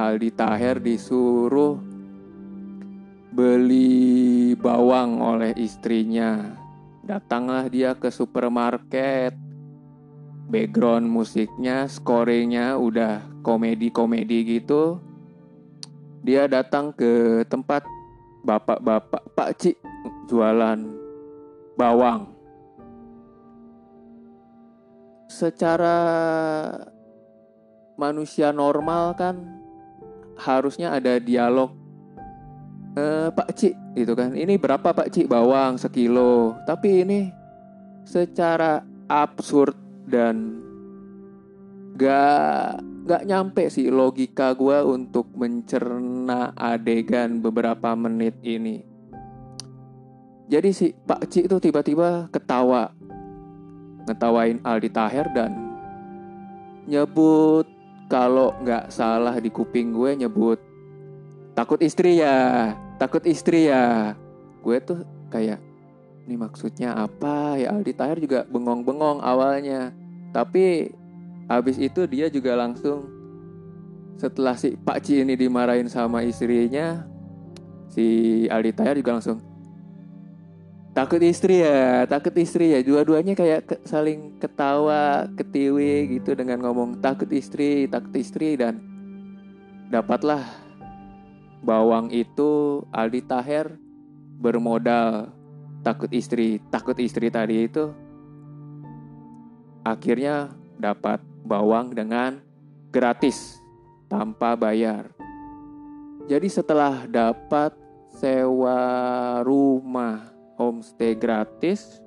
Aldi 0.00 0.30
Taher 0.32 0.80
disuruh 0.80 1.76
beli 3.30 4.56
bawang 4.56 5.20
oleh 5.20 5.52
istrinya. 5.60 6.56
Datanglah 7.04 7.68
dia 7.68 7.92
ke 7.92 8.08
supermarket 8.08 9.49
background 10.50 11.06
musiknya, 11.06 11.86
scoringnya 11.86 12.74
udah 12.76 13.22
komedi-komedi 13.46 14.58
gitu. 14.58 14.98
Dia 16.20 16.50
datang 16.50 16.92
ke 16.92 17.46
tempat 17.48 17.86
bapak-bapak 18.44 19.22
Pak 19.32 19.50
Cik 19.56 19.76
jualan 20.28 20.78
bawang. 21.78 22.28
Secara 25.30 25.96
manusia 27.96 28.50
normal 28.50 29.14
kan 29.16 29.36
harusnya 30.36 30.92
ada 30.96 31.16
dialog 31.22 31.72
e, 32.98 33.32
Pak 33.32 33.50
Cik 33.56 33.74
gitu 33.96 34.12
kan. 34.12 34.36
Ini 34.36 34.60
berapa 34.60 34.92
Pak 34.92 35.08
Cik 35.08 35.30
bawang 35.30 35.80
sekilo? 35.80 36.58
Tapi 36.68 37.06
ini 37.06 37.20
secara 38.04 38.82
absurd 39.08 39.89
dan 40.10 40.58
gak 41.94 42.82
gak 43.06 43.22
nyampe 43.24 43.70
sih 43.70 43.88
logika 43.88 44.52
gue 44.58 44.82
untuk 44.82 45.30
mencerna 45.32 46.52
adegan 46.58 47.38
beberapa 47.38 47.94
menit 47.94 48.36
ini. 48.42 48.82
Jadi 50.50 50.68
si 50.74 50.90
Pak 50.90 51.30
Cik 51.30 51.46
itu 51.46 51.56
tiba-tiba 51.70 52.26
ketawa, 52.34 52.90
ngetawain 54.10 54.58
Aldi 54.66 54.90
Taher 54.90 55.30
dan 55.30 55.54
nyebut 56.90 57.70
kalau 58.10 58.50
nggak 58.58 58.90
salah 58.90 59.38
di 59.38 59.46
kuping 59.46 59.94
gue 59.94 60.26
nyebut 60.26 60.58
takut 61.54 61.78
istri 61.84 62.18
ya, 62.18 62.72
takut 62.96 63.22
istri 63.28 63.68
ya. 63.68 64.16
Gue 64.64 64.80
tuh 64.80 65.04
kayak 65.28 65.60
ini 66.24 66.40
maksudnya 66.40 66.96
apa 66.96 67.60
ya 67.60 67.76
Aldi 67.76 67.92
Tahir 67.96 68.16
juga 68.16 68.48
bengong-bengong 68.48 69.20
awalnya 69.20 69.92
tapi 70.30 70.94
habis 71.50 71.76
itu 71.78 72.06
dia 72.06 72.30
juga 72.30 72.54
langsung 72.54 73.10
setelah 74.20 74.54
si 74.54 74.76
Pak 74.76 74.98
Ci 75.02 75.24
ini 75.24 75.34
dimarahin 75.34 75.88
sama 75.88 76.22
istrinya 76.22 77.08
si 77.90 78.46
Aldi 78.46 78.72
Tahir 78.76 79.00
juga 79.00 79.18
langsung 79.18 79.40
takut 80.92 81.22
istri 81.22 81.64
ya 81.64 82.04
takut 82.06 82.34
istri 82.36 82.76
ya. 82.76 82.84
Dua-duanya 82.84 83.32
kayak 83.32 83.60
ke, 83.66 83.76
saling 83.86 84.36
ketawa 84.38 85.26
ketiwi 85.34 86.20
gitu 86.20 86.36
dengan 86.36 86.60
ngomong 86.62 87.00
takut 87.00 87.30
istri 87.32 87.88
takut 87.88 88.14
istri 88.14 88.60
dan 88.60 88.82
dapatlah 89.88 90.44
bawang 91.64 92.12
itu 92.12 92.82
Aldi 92.92 93.24
Taher 93.24 93.74
bermodal 94.40 95.32
takut 95.80 96.12
istri 96.12 96.60
takut 96.68 96.96
istri 97.00 97.32
tadi 97.32 97.64
itu 97.64 97.92
akhirnya 99.84 100.52
dapat 100.76 101.20
bawang 101.44 101.92
dengan 101.92 102.40
gratis 102.92 103.60
tanpa 104.10 104.58
bayar. 104.58 105.08
Jadi 106.30 106.46
setelah 106.46 107.06
dapat 107.10 107.74
sewa 108.18 108.78
rumah 109.42 110.30
homestay 110.58 111.16
gratis, 111.16 112.02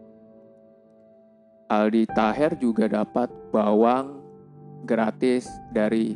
Aldi 1.67 2.07
Taher 2.11 2.53
juga 2.59 2.85
dapat 2.85 3.31
bawang 3.49 4.21
gratis 4.85 5.49
dari 5.73 6.15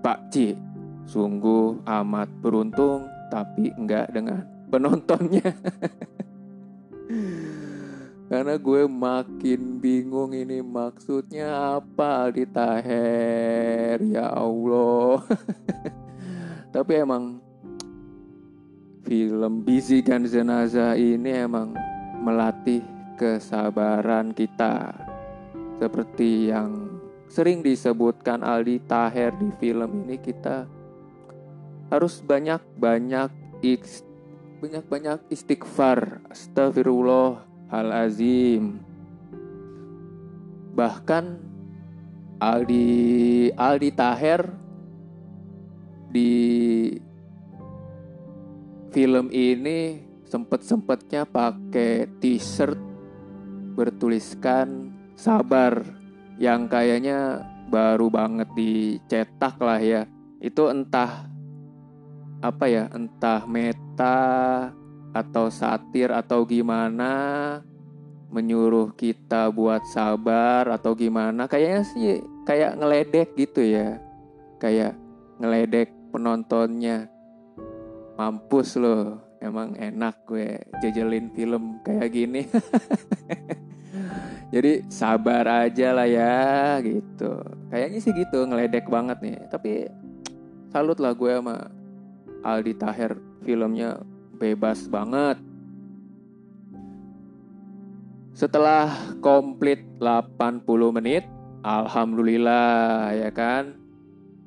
Pak 0.00 0.20
C. 0.32 0.54
Sungguh 1.08 1.82
amat 1.82 2.30
beruntung, 2.40 3.10
tapi 3.28 3.74
enggak 3.74 4.14
dengan 4.14 4.46
penontonnya. 4.70 5.50
karena 8.32 8.56
gue 8.56 8.88
makin 8.88 9.76
bingung 9.76 10.32
ini 10.32 10.64
maksudnya 10.64 11.76
apa 11.76 12.24
Aldi 12.24 12.48
Taher? 12.48 14.00
Ya 14.00 14.32
Allah. 14.32 15.20
Tapi 16.74 16.92
emang 16.96 17.44
film 19.04 19.60
Bisikan 19.68 20.24
Jenazah 20.24 20.96
ini 20.96 21.44
emang 21.44 21.76
melatih 22.24 22.80
kesabaran 23.20 24.32
kita. 24.32 24.96
Seperti 25.76 26.48
yang 26.48 26.88
sering 27.28 27.60
disebutkan 27.60 28.40
Aldi 28.40 28.80
Taher 28.88 29.36
di 29.36 29.52
film 29.60 30.08
ini 30.08 30.16
kita 30.16 30.64
harus 31.92 32.24
banyak-banyak 32.24 33.28
banyak-banyak 34.64 35.18
istighfar. 35.28 36.24
Astagfirullah 36.32 37.51
Al-Azim. 37.72 38.76
Bahkan 40.76 41.24
Aldi 42.36 42.86
Aldi 43.56 43.90
Taher 43.96 44.42
di 46.12 46.32
film 48.92 49.32
ini 49.32 50.04
sempet-sempetnya 50.28 51.24
pakai 51.24 52.08
t-shirt 52.20 52.76
bertuliskan 53.72 54.92
sabar 55.16 55.80
yang 56.36 56.68
kayaknya 56.68 57.40
baru 57.72 58.12
banget 58.12 58.52
dicetak 58.52 59.56
lah 59.56 59.80
ya. 59.80 60.04
Itu 60.44 60.68
entah 60.68 61.24
apa 62.44 62.64
ya, 62.68 62.90
entah 62.92 63.48
meta 63.48 64.20
atau 65.12 65.52
satir 65.52 66.08
atau 66.08 66.48
gimana 66.48 67.60
menyuruh 68.32 68.96
kita 68.96 69.52
buat 69.52 69.84
sabar 69.84 70.64
atau 70.72 70.96
gimana. 70.96 71.44
Kayaknya 71.44 71.82
sih 71.84 72.24
kayak 72.48 72.80
ngeledek 72.80 73.36
gitu 73.36 73.60
ya. 73.60 74.00
Kayak 74.56 74.96
ngeledek 75.36 75.92
penontonnya. 76.10 77.12
Mampus 78.16 78.80
loh 78.80 79.20
emang 79.42 79.76
enak 79.76 80.24
gue 80.24 80.64
jejelin 80.80 81.28
film 81.36 81.84
kayak 81.84 82.08
gini. 82.08 82.48
Jadi 84.52 84.88
sabar 84.88 85.68
aja 85.68 85.92
lah 85.92 86.08
ya 86.08 86.80
gitu. 86.80 87.36
Kayaknya 87.68 87.98
sih 88.00 88.12
gitu 88.16 88.48
ngeledek 88.48 88.88
banget 88.88 89.20
nih. 89.20 89.36
Tapi 89.52 89.72
salut 90.72 90.96
lah 90.96 91.12
gue 91.12 91.36
sama 91.36 91.68
Aldi 92.40 92.72
Taher 92.80 93.12
filmnya 93.44 94.00
bebas 94.42 94.90
banget. 94.90 95.38
Setelah 98.34 98.90
komplit 99.22 99.86
80 100.02 100.66
menit, 100.90 101.22
alhamdulillah 101.62 103.14
ya 103.14 103.30
kan. 103.30 103.78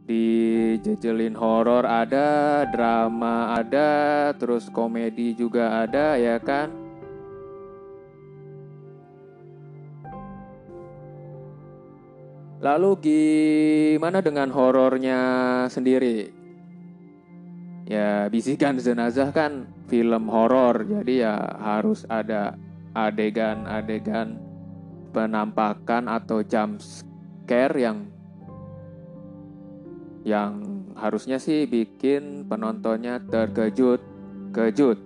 Di 0.06 0.76
jejelin 0.84 1.34
horor 1.34 1.88
ada, 1.88 2.62
drama 2.70 3.56
ada, 3.56 4.30
terus 4.36 4.68
komedi 4.68 5.32
juga 5.34 5.88
ada 5.88 6.20
ya 6.20 6.38
kan. 6.44 6.70
Lalu 12.62 12.92
gimana 13.02 14.22
dengan 14.22 14.50
horornya 14.54 15.20
sendiri? 15.70 16.45
Ya 17.86 18.26
bisikan 18.34 18.82
jenazah 18.82 19.30
kan 19.30 19.70
film 19.86 20.26
horor 20.26 20.90
jadi 20.90 21.14
ya 21.22 21.36
harus 21.62 22.02
ada 22.10 22.58
adegan-adegan 22.98 24.42
penampakan 25.14 26.10
atau 26.10 26.42
jump 26.42 26.82
scare 26.82 27.78
yang 27.78 28.10
yang 30.26 30.82
harusnya 30.98 31.38
sih 31.38 31.70
bikin 31.70 32.50
penontonnya 32.50 33.22
terkejut 33.22 34.02
kejut. 34.50 34.98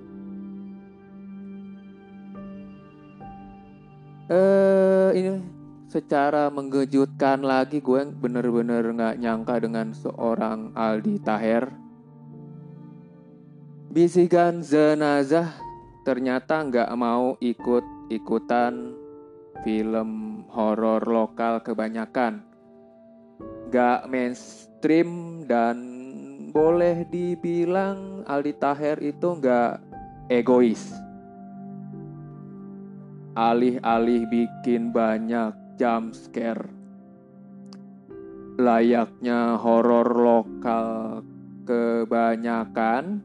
Eh 4.32 5.10
ini 5.20 5.44
secara 5.92 6.48
mengejutkan 6.48 7.44
lagi 7.44 7.84
gue 7.84 8.08
bener-bener 8.08 8.88
nggak 8.94 9.20
nyangka 9.20 9.60
dengan 9.60 9.92
seorang 9.92 10.72
Aldi 10.80 11.20
Taher 11.20 11.88
Bisikan 13.89 14.62
jenazah 14.62 15.49
ternyata 16.06 16.62
nggak 16.62 16.93
mau 16.93 17.34
ikut-ikutan 17.41 18.93
film 19.65 20.10
horor 20.45 21.02
lokal 21.10 21.65
kebanyakan. 21.65 22.45
Gak 23.73 24.06
mainstream 24.06 25.41
dan 25.49 25.78
boleh 26.54 27.10
dibilang 27.10 28.21
Aldi 28.30 28.54
Taher 28.62 29.02
itu 29.02 29.41
nggak 29.41 29.82
egois. 30.30 30.93
Alih-alih 33.34 34.30
bikin 34.30 34.93
banyak 34.93 35.58
jump 35.82 36.13
scare 36.13 36.80
layaknya 38.60 39.56
horor 39.56 40.12
lokal 40.19 41.23
kebanyakan 41.63 43.23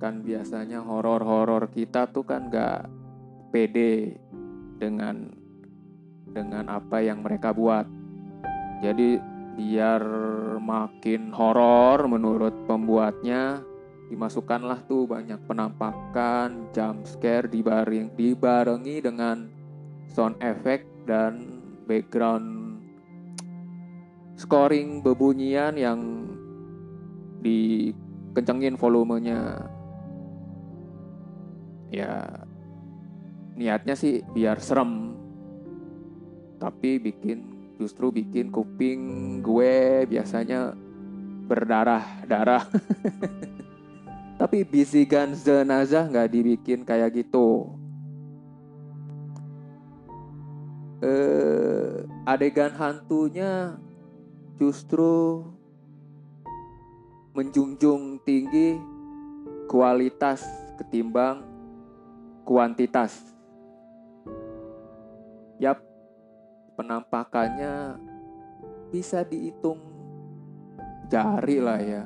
kan 0.00 0.24
biasanya 0.24 0.80
horor-horor 0.80 1.68
kita 1.68 2.08
tuh 2.08 2.24
kan 2.24 2.48
gak 2.48 2.88
pede 3.52 4.16
dengan 4.80 5.28
dengan 6.32 6.72
apa 6.72 7.04
yang 7.04 7.20
mereka 7.20 7.52
buat. 7.52 7.84
Jadi 8.80 9.20
biar 9.60 10.02
makin 10.56 11.28
horor 11.36 12.08
menurut 12.08 12.64
pembuatnya 12.64 13.60
dimasukkanlah 14.08 14.88
tuh 14.88 15.04
banyak 15.04 15.38
penampakan, 15.44 16.72
jump 16.72 17.04
scare 17.04 17.46
dibaring, 17.46 18.10
dibarengi 18.16 19.04
dengan 19.04 19.46
sound 20.08 20.40
effect 20.40 20.88
dan 21.04 21.60
background 21.84 22.80
scoring 24.40 25.04
bebunyian 25.04 25.76
yang 25.76 26.00
dikencengin 27.44 28.80
volumenya 28.80 29.68
ya 31.90 32.46
niatnya 33.58 33.94
sih 33.98 34.22
biar 34.32 34.62
serem. 34.62 35.14
Tapi 36.56 36.96
bikin 37.02 37.38
justru 37.76 38.12
bikin 38.12 38.48
kuping 38.48 39.00
gue 39.44 40.06
biasanya 40.06 40.72
berdarah-darah. 41.50 42.64
Tapi 44.40 44.64
bisikan 44.64 45.36
jenazah 45.36 46.08
nggak 46.08 46.30
dibikin 46.32 46.86
kayak 46.86 47.12
gitu. 47.12 47.76
Eh, 51.00 52.04
adegan 52.28 52.72
hantunya 52.76 53.76
justru 54.60 55.40
menjunjung 57.32 58.20
tinggi 58.20 58.76
kualitas 59.64 60.44
ketimbang 60.76 61.49
kuantitas. 62.44 63.16
Yap, 65.60 65.80
penampakannya 66.74 68.00
bisa 68.88 69.22
dihitung 69.22 69.78
jari 71.10 71.58
lah 71.60 71.80
ya. 71.80 72.04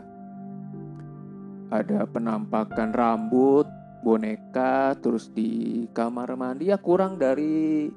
Ada 1.70 2.06
penampakan 2.10 2.90
rambut, 2.90 3.66
boneka, 4.04 4.98
terus 5.00 5.30
di 5.32 5.86
kamar 5.94 6.36
mandi 6.36 6.68
ya 6.68 6.78
kurang 6.78 7.16
dari 7.16 7.88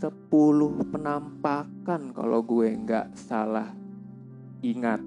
10 0.00 0.90
penampakan 0.90 2.16
kalau 2.16 2.40
gue 2.40 2.68
nggak 2.72 3.12
salah 3.16 3.68
ingat. 4.64 5.00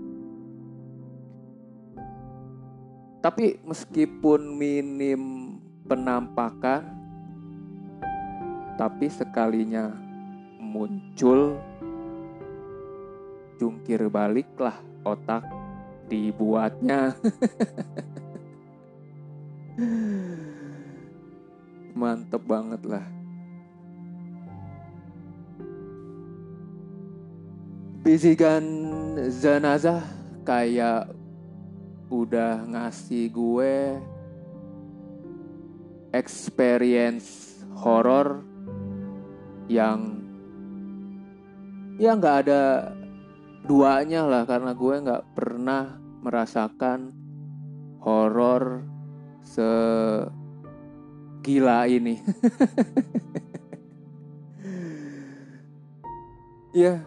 Tapi 3.23 3.55
meskipun 3.63 4.59
minim 4.59 5.42
penampakan, 5.83 6.83
tapi 8.79 9.11
sekalinya 9.11 9.91
muncul, 10.59 11.59
jungkir 13.59 14.07
baliklah 14.09 14.75
otak 15.03 15.43
dibuatnya. 16.07 17.13
Mantep 21.99 22.41
banget 22.47 22.81
lah. 22.87 23.05
Bisikan 28.03 28.63
zanazah 29.31 30.03
kayak 30.43 31.07
udah 32.11 32.67
ngasih 32.67 33.31
gue 33.31 33.95
experience 36.13 37.57
horor 37.73 38.45
yang 39.65 40.21
ya 41.97 42.13
nggak 42.13 42.37
ada 42.45 42.93
duanya 43.65 44.21
lah 44.29 44.45
karena 44.45 44.77
gue 44.77 44.95
nggak 45.01 45.23
pernah 45.33 45.97
merasakan 46.21 47.11
horor 48.03 48.83
segila 49.43 49.87
ini. 51.87 52.19
ya, 56.83 57.03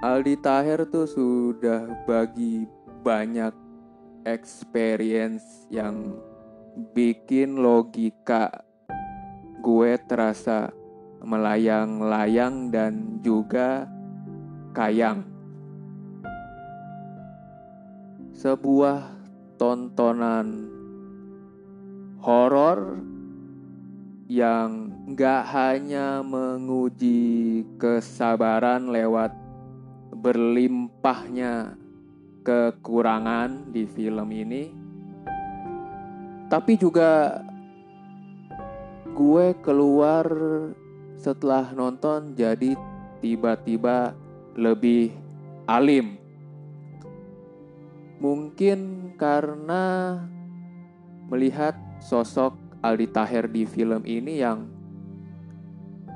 Aldi 0.00 0.36
Taher 0.40 0.88
tuh 0.88 1.04
sudah 1.08 2.04
bagi 2.08 2.64
banyak 3.04 3.52
experience 4.24 5.66
yang 5.68 6.16
bikin 6.72 7.60
logika 7.60 8.64
gue 9.62 9.94
terasa 10.08 10.72
melayang-layang 11.22 12.74
dan 12.74 13.22
juga 13.22 13.86
kayang. 14.74 15.22
Sebuah 18.34 19.06
tontonan 19.54 20.66
horor 22.18 22.98
yang 24.26 24.90
gak 25.14 25.46
hanya 25.54 26.24
menguji 26.26 27.62
kesabaran 27.78 28.90
lewat 28.90 29.30
berlimpahnya 30.10 31.78
kekurangan 32.42 33.70
di 33.70 33.86
film 33.86 34.26
ini, 34.34 34.81
tapi 36.52 36.76
juga 36.76 37.40
gue 39.08 39.56
keluar 39.64 40.28
setelah 41.16 41.72
nonton 41.72 42.36
jadi 42.36 42.76
tiba-tiba 43.24 44.12
lebih 44.52 45.16
alim. 45.64 46.20
Mungkin 48.20 49.12
karena 49.16 50.20
melihat 51.32 51.72
sosok 52.04 52.52
Aldi 52.84 53.08
Taher 53.08 53.48
di 53.48 53.64
film 53.64 54.04
ini 54.04 54.44
yang 54.44 54.68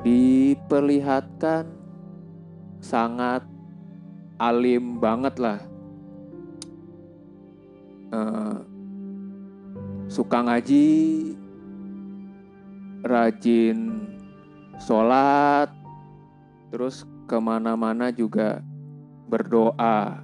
diperlihatkan 0.05 1.65
sangat 2.85 3.41
alim 4.37 5.01
banget 5.01 5.35
lah. 5.41 5.61
Uh, 8.13 8.76
suka 10.07 10.43
ngaji, 10.43 10.89
rajin 13.03 13.79
sholat, 14.79 15.71
terus 16.71 17.07
ke 17.27 17.39
mana-mana 17.39 18.15
juga 18.15 18.63
berdoa. 19.27 20.23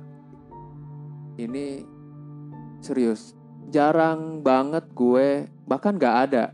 Ini 1.38 1.82
serius, 2.78 3.34
jarang 3.72 4.44
banget 4.44 4.86
gue, 4.94 5.50
bahkan 5.66 5.98
gak 5.98 6.16
ada. 6.30 6.44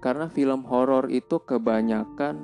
Karena 0.00 0.32
film 0.32 0.64
horor 0.64 1.12
itu 1.12 1.36
kebanyakan 1.44 2.40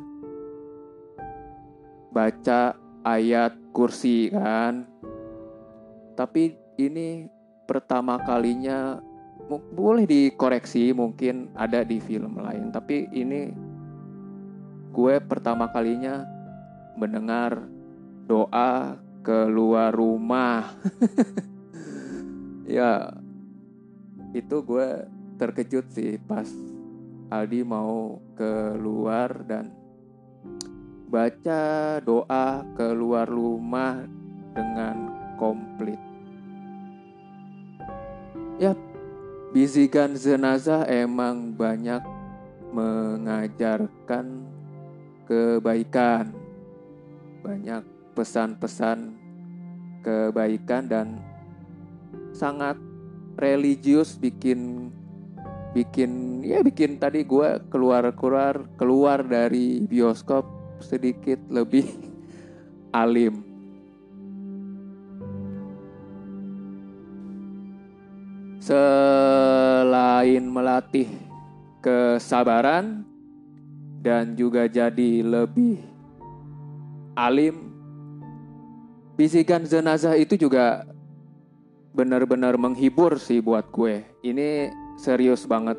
baca 2.12 2.76
ayat 3.04 3.56
kursi 3.72 4.32
kan. 4.32 4.88
Tapi 6.16 6.56
ini 6.80 7.28
pertama 7.68 8.20
kalinya 8.20 9.00
boleh 9.48 10.04
dikoreksi 10.04 10.90
mungkin 10.90 11.54
ada 11.54 11.86
di 11.86 12.02
film 12.02 12.42
lain 12.42 12.74
tapi 12.74 13.06
ini 13.14 13.54
gue 14.90 15.14
pertama 15.22 15.70
kalinya 15.70 16.24
mendengar 16.96 17.68
doa 18.24 18.96
keluar 19.26 19.90
rumah. 19.90 20.70
Ya 22.66 23.14
itu 24.34 24.58
gue 24.66 25.06
terkejut 25.38 25.86
sih 25.94 26.18
pas 26.18 26.50
Aldi 27.30 27.62
mau 27.62 28.18
keluar 28.34 29.46
dan 29.46 29.70
baca 31.06 31.62
doa 32.02 32.66
keluar 32.74 33.30
rumah 33.30 34.02
dengan 34.50 35.14
komplit. 35.38 36.02
Ya 38.58 38.74
bisikan 39.56 40.12
jenazah 40.12 40.84
emang 40.84 41.56
banyak 41.56 42.04
mengajarkan 42.76 44.44
kebaikan, 45.24 46.28
banyak 47.40 47.80
pesan-pesan 48.12 49.16
kebaikan 50.04 50.92
dan 50.92 51.24
sangat 52.36 52.76
religius 53.40 54.20
bikin 54.20 54.92
bikin 55.72 56.44
ya 56.44 56.60
bikin 56.60 57.00
tadi 57.00 57.24
gue 57.24 57.56
keluar 57.72 58.12
keluar 58.12 58.60
keluar 58.76 59.24
dari 59.24 59.80
bioskop 59.88 60.44
sedikit 60.84 61.40
lebih 61.48 61.88
alim. 62.92 63.56
Selain 70.16 70.48
melatih 70.48 71.12
kesabaran, 71.84 73.04
dan 74.00 74.32
juga 74.32 74.64
jadi 74.64 75.20
lebih 75.20 75.76
alim. 77.12 77.68
Bisikan 79.12 79.68
jenazah 79.68 80.16
itu 80.16 80.40
juga 80.40 80.88
benar-benar 81.92 82.56
menghibur 82.56 83.20
sih 83.20 83.44
buat 83.44 83.68
gue. 83.68 84.08
Ini 84.24 84.72
serius 84.96 85.44
banget. 85.44 85.76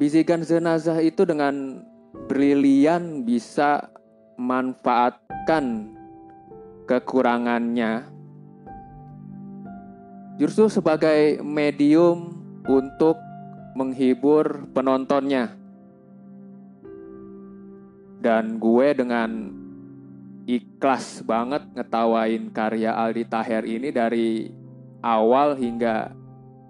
Bisikan 0.00 0.48
jenazah 0.48 0.96
itu 1.04 1.28
dengan 1.28 1.84
brilian 2.24 3.20
bisa 3.20 3.92
manfaatkan 4.40 5.92
kekurangannya 6.88 8.11
justru 10.42 10.66
sebagai 10.66 11.38
medium 11.38 12.34
untuk 12.66 13.14
menghibur 13.78 14.66
penontonnya. 14.74 15.54
Dan 18.18 18.58
gue 18.58 18.88
dengan 18.90 19.30
ikhlas 20.42 21.22
banget 21.22 21.62
ngetawain 21.78 22.50
karya 22.50 22.90
Aldi 22.90 23.24
Taher 23.30 23.62
ini 23.62 23.94
dari 23.94 24.50
awal 24.98 25.54
hingga 25.54 26.10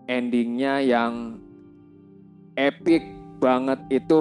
endingnya 0.04 0.84
yang 0.84 1.40
epic 2.60 3.08
banget 3.40 3.80
itu. 3.88 4.20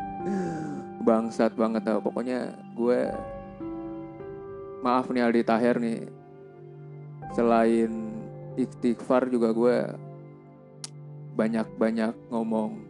Bangsat 1.04 1.52
banget 1.60 1.84
tau. 1.84 2.00
Pokoknya 2.00 2.56
gue 2.72 3.12
maaf 4.80 5.12
nih 5.12 5.28
Aldi 5.28 5.42
Taher 5.44 5.76
nih. 5.76 6.08
Selain 7.36 8.05
istighfar 8.56 9.28
juga 9.28 9.52
gue 9.52 9.78
banyak-banyak 11.36 12.32
ngomong 12.32 12.80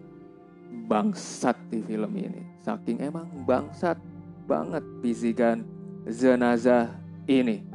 bangsat 0.87 1.59
di 1.69 1.83
film 1.83 2.15
ini. 2.15 2.43
Saking 2.63 3.03
emang 3.03 3.27
bangsat 3.43 3.99
banget 4.47 4.83
bisikan 5.03 5.67
jenazah 6.07 6.95
ini. 7.27 7.67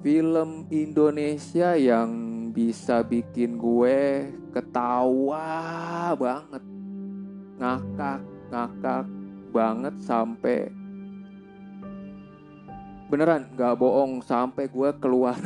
Film 0.00 0.64
Indonesia 0.72 1.76
yang 1.76 2.08
bisa 2.52 3.04
bikin 3.04 3.60
gue 3.60 4.28
ketawa 4.52 6.12
banget. 6.16 6.64
Ngakak-ngakak 7.60 9.04
banget 9.52 9.94
sampai 10.00 10.79
beneran 13.10 13.50
gak 13.58 13.74
bohong. 13.76 14.22
Sampai 14.22 14.70
gue 14.70 14.90
keluar. 15.02 15.36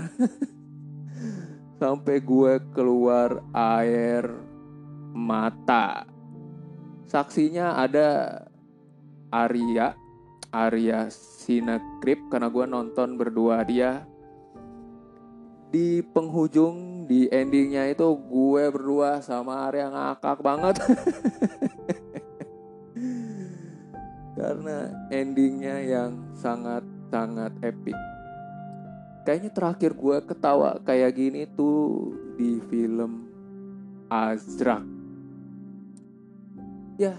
Sampai 1.81 2.21
gue 2.21 2.61
keluar 2.77 3.41
air 3.57 4.29
mata. 5.17 6.05
Saksinya 7.09 7.81
ada 7.81 8.43
Arya 9.33 10.05
Arya 10.55 11.11
Sinegrip 11.11 12.31
karena 12.31 12.47
gue 12.47 12.63
nonton 12.71 13.19
berdua 13.19 13.67
dia. 13.67 14.07
Di 15.75 15.99
penghujung 16.07 17.11
di 17.11 17.27
endingnya 17.27 17.91
itu 17.91 18.07
gue 18.15 18.71
berdua 18.71 19.19
sama 19.19 19.67
Arya 19.67 19.91
ngakak 19.91 20.39
banget. 20.39 20.79
Karena 24.39 24.95
endingnya 25.11 25.83
yang 25.83 26.31
sangat 26.39 26.87
sangat 27.09 27.53
epic. 27.65 27.97
Kayaknya 29.25 29.51
terakhir 29.57 29.91
gue 29.97 30.17
ketawa 30.29 30.77
kayak 30.85 31.17
gini 31.17 31.49
tuh 31.57 32.13
di 32.37 32.61
film 32.69 33.25
Azrak. 34.13 34.85
Ya 37.01 37.17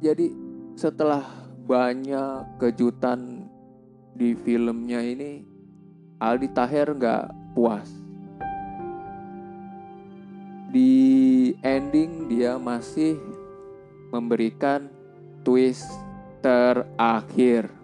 jadi 0.00 0.32
setelah 0.78 1.26
banyak 1.68 2.56
kejutan 2.56 3.50
di 4.16 4.32
filmnya 4.32 5.04
ini 5.04 5.44
Aldi 6.20 6.48
Taher 6.56 6.96
nggak 6.96 7.24
puas. 7.52 7.88
Di 10.70 10.92
ending 11.66 12.30
dia 12.30 12.56
masih 12.56 13.18
memberikan 14.14 14.86
twist 15.42 15.88
terakhir 16.40 17.79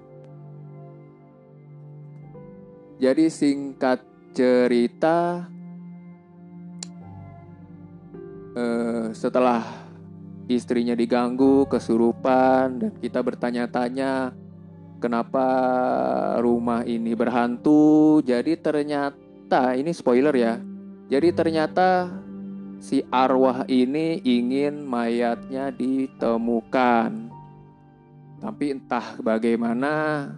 jadi 2.96 3.28
singkat 3.28 4.00
cerita 4.32 5.44
eh, 8.56 9.12
setelah 9.12 9.86
istrinya 10.48 10.94
diganggu 10.96 11.66
kesurupan 11.68 12.80
dan 12.80 12.92
kita 13.02 13.20
bertanya-tanya 13.20 14.32
kenapa 14.96 15.46
rumah 16.40 16.86
ini 16.88 17.12
berhantu. 17.12 18.20
Jadi 18.24 18.56
ternyata 18.56 19.76
ini 19.76 19.92
spoiler 19.92 20.32
ya. 20.32 20.56
Jadi 21.06 21.28
ternyata 21.36 22.10
si 22.80 23.04
arwah 23.12 23.68
ini 23.68 24.24
ingin 24.24 24.82
mayatnya 24.82 25.68
ditemukan. 25.68 27.28
Tapi 28.40 28.64
entah 28.72 29.16
bagaimana 29.20 30.28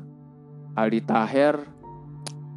Aldi 0.79 1.01
Taher 1.03 1.78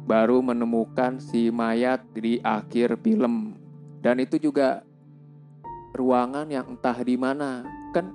baru 0.04 0.42
menemukan 0.42 1.22
si 1.22 1.48
mayat 1.48 2.02
di 2.14 2.42
akhir 2.42 2.98
film. 3.00 3.54
Dan 4.02 4.18
itu 4.18 4.38
juga 4.38 4.82
ruangan 5.94 6.48
yang 6.48 6.74
entah 6.74 6.96
di 7.04 7.14
mana 7.20 7.62
kan 7.92 8.08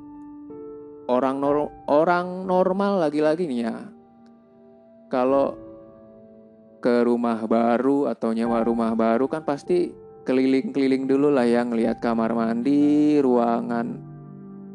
orang 1.08 1.38
nor 1.40 1.70
orang 1.88 2.44
normal 2.50 3.00
lagi-lagi 3.06 3.46
nih 3.46 3.60
ya 3.70 3.78
kalau 5.08 5.56
ke 6.82 7.06
rumah 7.06 7.46
baru 7.46 8.12
atau 8.12 8.34
nyewa 8.34 8.66
rumah 8.66 8.98
baru 8.98 9.30
kan 9.30 9.46
pasti 9.46 9.94
keliling-keliling 10.28 11.08
dulu 11.08 11.32
lah 11.32 11.48
yang 11.48 11.72
lihat 11.72 12.04
kamar 12.04 12.36
mandi 12.36 13.18
ruangan 13.24 14.02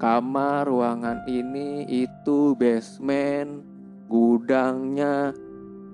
kamar 0.00 0.66
ruangan 0.66 1.26
ini 1.28 1.84
itu 1.90 2.56
basement 2.56 3.62
gudangnya 4.08 5.36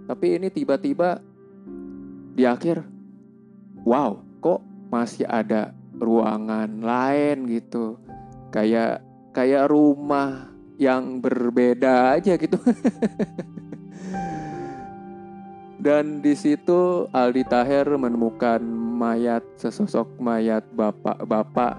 tapi 0.09 0.41
ini 0.41 0.49
tiba-tiba 0.49 1.21
di 2.33 2.49
akhir 2.49 2.81
wow 3.85 4.17
kok 4.41 4.65
masih 4.89 5.29
ada 5.29 5.77
ruangan 6.01 6.81
lain 6.81 7.45
gitu. 7.45 8.01
Kayak 8.49 9.05
kayak 9.37 9.69
rumah 9.69 10.49
yang 10.81 11.21
berbeda 11.21 12.17
aja 12.17 12.41
gitu. 12.41 12.57
Dan 15.85 16.25
di 16.25 16.33
situ 16.35 17.07
Aldi 17.13 17.45
Taher 17.45 17.87
menemukan 18.01 18.65
mayat 18.99 19.45
sesosok 19.61 20.19
mayat 20.19 20.65
bapak-bapak 20.73 21.77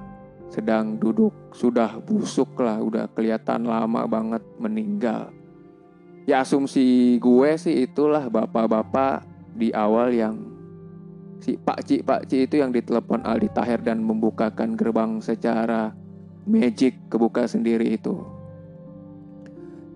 sedang 0.53 1.01
duduk. 1.01 1.33
Sudah 1.49 1.97
busuk 1.97 2.53
lah 2.61 2.77
udah 2.77 3.09
kelihatan 3.11 3.65
lama 3.65 4.05
banget 4.05 4.45
meninggal 4.61 5.38
ya 6.29 6.45
asumsi 6.45 7.17
gue 7.17 7.49
sih 7.57 7.89
itulah 7.89 8.29
bapak-bapak 8.29 9.25
di 9.57 9.73
awal 9.73 10.13
yang 10.13 10.37
si 11.41 11.57
Pak 11.57 11.89
Ci 11.89 12.05
Pak 12.05 12.29
Ci 12.29 12.45
itu 12.45 12.61
yang 12.61 12.69
ditelepon 12.69 13.25
Aldi 13.25 13.49
Taher 13.49 13.81
dan 13.81 14.05
membukakan 14.05 14.77
gerbang 14.77 15.17
secara 15.25 15.89
magic 16.45 17.09
kebuka 17.09 17.49
sendiri 17.49 17.97
itu. 17.97 18.21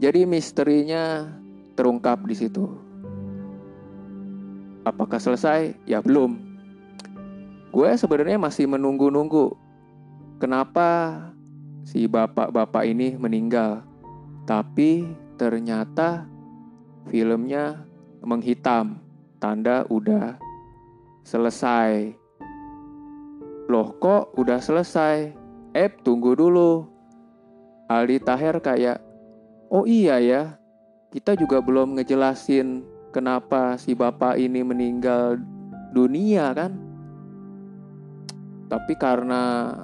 Jadi 0.01 0.25
misterinya 0.25 1.29
terungkap 1.77 2.25
di 2.25 2.33
situ. 2.33 2.65
Apakah 4.89 5.21
selesai? 5.21 5.77
Ya 5.85 6.01
belum. 6.01 6.33
Gue 7.69 7.93
sebenarnya 7.93 8.41
masih 8.41 8.65
menunggu-nunggu. 8.65 9.53
Kenapa 10.41 11.21
si 11.85 12.09
bapak-bapak 12.09 12.83
ini 12.89 13.15
meninggal? 13.15 13.85
Tapi 14.43 15.22
ternyata 15.35 16.27
filmnya 17.07 17.85
menghitam. 18.23 19.01
Tanda 19.43 19.83
udah 19.91 20.39
selesai. 21.27 22.15
Loh 23.67 23.95
kok 23.99 24.35
udah 24.39 24.59
selesai? 24.63 25.35
Eh 25.75 25.91
tunggu 25.99 26.31
dulu. 26.31 26.87
Aldi 27.91 28.23
Taher 28.23 28.63
kayak, 28.63 29.03
oh 29.67 29.83
iya 29.83 30.15
ya, 30.23 30.55
kita 31.11 31.35
juga 31.35 31.59
belum 31.59 31.99
ngejelasin 31.99 32.87
kenapa 33.11 33.75
si 33.75 33.93
bapak 33.93 34.39
ini 34.39 34.63
meninggal 34.63 35.37
dunia 35.91 36.55
kan. 36.55 36.79
Tapi 38.71 38.93
karena 38.95 39.75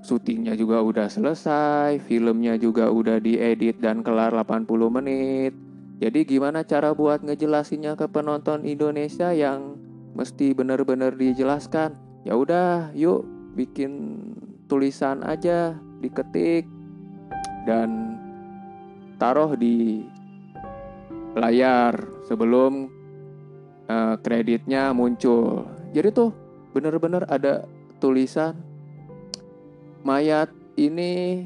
syutingnya 0.00 0.56
juga 0.56 0.80
udah 0.80 1.08
selesai, 1.08 2.00
filmnya 2.04 2.56
juga 2.56 2.88
udah 2.88 3.20
diedit 3.20 3.80
dan 3.80 4.00
kelar 4.00 4.32
80 4.32 4.66
menit. 4.88 5.52
Jadi 6.00 6.24
gimana 6.24 6.64
cara 6.64 6.96
buat 6.96 7.20
ngejelasinnya 7.20 7.92
ke 7.92 8.08
penonton 8.08 8.64
Indonesia 8.64 9.36
yang 9.36 9.76
mesti 10.16 10.56
benar-benar 10.56 11.12
dijelaskan. 11.12 11.92
Ya 12.24 12.36
udah, 12.36 12.88
yuk 12.96 13.28
bikin 13.52 14.24
tulisan 14.64 15.20
aja, 15.20 15.76
diketik 16.00 16.64
dan 17.68 18.16
taruh 19.20 19.52
di 19.52 20.08
layar 21.36 21.92
sebelum 22.24 22.88
uh, 23.92 24.16
kreditnya 24.24 24.96
muncul. 24.96 25.68
Jadi 25.92 26.08
tuh 26.16 26.30
benar-benar 26.72 27.28
ada 27.28 27.68
tulisan 28.00 28.69
mayat 30.02 30.50
ini 30.76 31.44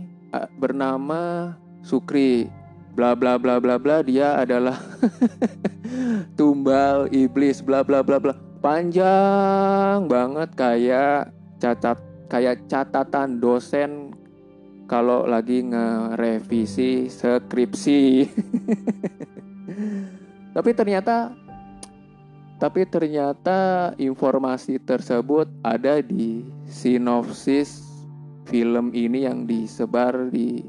bernama 0.58 1.54
Sukri. 1.84 2.48
Bla 2.94 3.18
bla 3.18 3.34
bla 3.34 3.58
bla 3.58 3.74
bla 3.74 4.06
dia 4.06 4.38
adalah 4.38 4.78
tumbal 6.38 7.10
iblis. 7.10 7.58
Bla 7.58 7.82
bla 7.82 8.06
bla 8.06 8.22
bla. 8.22 8.34
Panjang 8.62 10.06
banget 10.06 10.54
kayak 10.56 11.34
catat 11.58 11.98
kayak 12.30 12.64
catatan 12.70 13.42
dosen 13.42 14.14
kalau 14.86 15.26
lagi 15.26 15.66
ngerevisi 15.66 17.10
skripsi. 17.10 18.24
tapi 20.54 20.70
ternyata 20.70 21.34
tapi 22.62 22.86
ternyata 22.86 23.92
informasi 24.00 24.80
tersebut 24.80 25.50
ada 25.60 26.00
di 26.00 26.46
sinopsis 26.64 27.83
film 28.44 28.92
ini 28.92 29.24
yang 29.24 29.48
disebar 29.48 30.28
di 30.28 30.60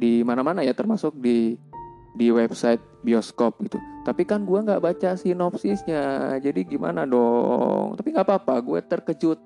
di 0.00 0.24
mana-mana 0.24 0.64
ya 0.64 0.72
termasuk 0.72 1.18
di 1.20 1.58
di 2.16 2.26
website 2.32 2.80
bioskop 3.04 3.60
gitu. 3.62 3.78
Tapi 4.02 4.24
kan 4.24 4.48
gue 4.48 4.58
nggak 4.58 4.80
baca 4.80 5.14
sinopsisnya, 5.14 6.36
jadi 6.40 6.64
gimana 6.64 7.04
dong? 7.04 7.94
Tapi 8.00 8.08
nggak 8.16 8.26
apa-apa, 8.26 8.54
gue 8.64 8.80
terkejut. 8.80 9.40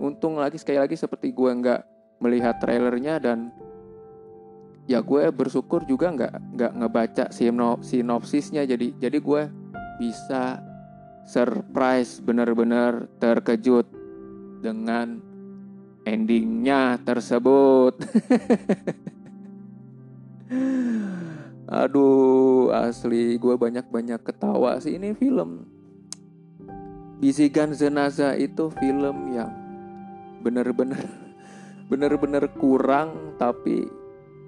Untung 0.00 0.40
lagi 0.40 0.56
sekali 0.56 0.80
lagi 0.80 0.96
seperti 0.96 1.30
gue 1.30 1.50
nggak 1.50 1.80
melihat 2.20 2.56
trailernya 2.60 3.20
dan 3.20 3.52
ya 4.88 5.00
gue 5.04 5.28
bersyukur 5.30 5.84
juga 5.84 6.10
nggak 6.10 6.34
nggak 6.56 6.72
ngebaca 6.82 7.24
sinopsisnya. 7.84 8.64
Jadi 8.66 8.96
jadi 8.98 9.18
gue 9.20 9.42
bisa 10.00 10.58
surprise 11.28 12.18
bener-bener 12.24 13.06
terkejut 13.20 13.86
dengan 14.64 15.29
endingnya 16.04 17.00
tersebut. 17.04 17.96
Aduh, 21.70 22.74
asli 22.74 23.38
gue 23.38 23.54
banyak-banyak 23.54 24.20
ketawa 24.26 24.82
sih 24.82 24.98
ini 24.98 25.14
film. 25.14 25.64
Bisikan 27.20 27.76
Jenazah 27.76 28.34
itu 28.34 28.72
film 28.80 29.30
yang 29.36 29.52
bener-bener 30.40 31.04
bener-bener 31.92 32.48
kurang 32.56 33.36
tapi 33.36 33.84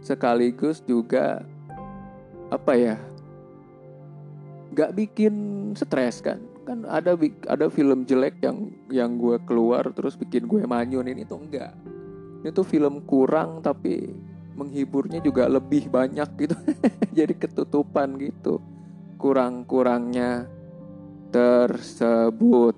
sekaligus 0.00 0.80
juga 0.82 1.44
apa 2.48 2.72
ya 2.74 2.96
Gak 4.72 4.96
bikin 4.96 5.34
stres 5.76 6.24
kan 6.24 6.40
kan 6.62 6.86
ada 6.86 7.18
ada 7.50 7.66
film 7.66 8.06
jelek 8.06 8.38
yang 8.42 8.70
yang 8.88 9.18
gue 9.18 9.36
keluar 9.44 9.90
terus 9.90 10.14
bikin 10.14 10.46
gue 10.46 10.62
manyun 10.62 11.10
ini 11.10 11.26
tuh 11.26 11.42
enggak. 11.42 11.74
Ini 12.42 12.50
tuh 12.50 12.66
film 12.66 13.02
kurang 13.06 13.62
tapi 13.62 14.10
menghiburnya 14.54 15.18
juga 15.22 15.50
lebih 15.50 15.90
banyak 15.90 16.28
gitu. 16.38 16.56
Jadi 17.18 17.34
ketutupan 17.34 18.18
gitu. 18.18 18.62
Kurang-kurangnya 19.18 20.46
tersebut. 21.30 22.74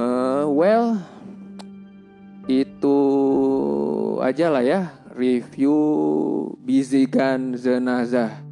Uh, 0.00 0.48
well 0.48 0.96
itu 2.48 2.98
aja 4.24 4.48
lah 4.48 4.64
ya. 4.64 4.80
Review 5.12 5.76
Bizigan 6.64 7.52
Jenazah. 7.58 8.49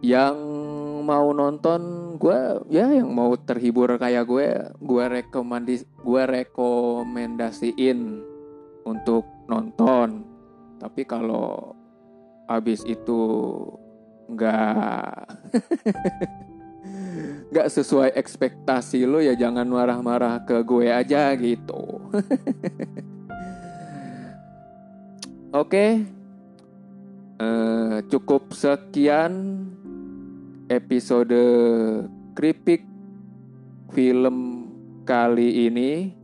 Yang 0.00 0.36
mau 1.04 1.28
nonton 1.36 2.14
gue 2.16 2.64
ya 2.72 2.88
yang 2.88 3.12
mau 3.12 3.36
terhibur 3.36 3.96
kayak 4.00 4.24
gue 4.24 4.48
gue 4.80 5.04
rekomendasi 5.20 5.84
gue 5.84 6.22
rekomendasiin 6.24 7.98
untuk 8.88 9.28
nonton. 9.48 10.24
Tapi 10.80 11.04
kalau 11.04 11.76
habis 12.48 12.80
itu 12.88 13.20
nggak 14.30 15.14
nggak 17.50 17.68
sesuai 17.68 18.14
ekspektasi 18.14 19.02
lo 19.04 19.18
ya 19.18 19.34
jangan 19.34 19.66
marah-marah 19.66 20.46
ke 20.46 20.62
gue 20.62 20.86
aja 20.88 21.34
gitu. 21.34 21.82
Oke. 25.50 25.66
Okay. 25.66 25.90
uh, 27.42 27.98
cukup 28.06 28.54
sekian 28.54 29.66
episode 30.70 31.42
Kripik 32.38 32.86
film 33.90 34.70
kali 35.02 35.66
ini. 35.66 36.14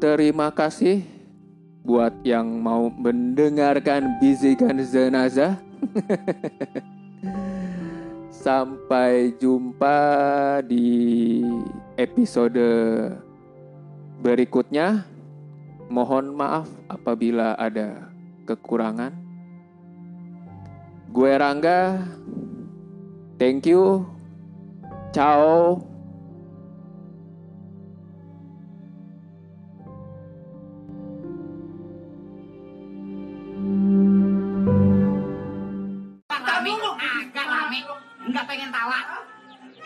Terima 0.00 0.48
kasih 0.48 1.04
buat 1.84 2.16
yang 2.24 2.48
mau 2.64 2.88
mendengarkan 2.88 4.16
bisikan 4.16 4.80
jenazah. 4.80 5.60
Sampai 8.32 9.36
jumpa 9.36 10.00
di 10.64 11.44
episode 12.00 12.64
berikutnya. 14.24 15.04
Mohon 15.92 16.32
maaf 16.32 16.68
apabila 16.88 17.52
ada 17.60 18.08
kekurangan. 18.48 19.19
Gue 21.10 21.34
Rangga. 21.34 22.06
Thank 23.36 23.66
you. 23.66 24.06
Ciao. 25.10 25.89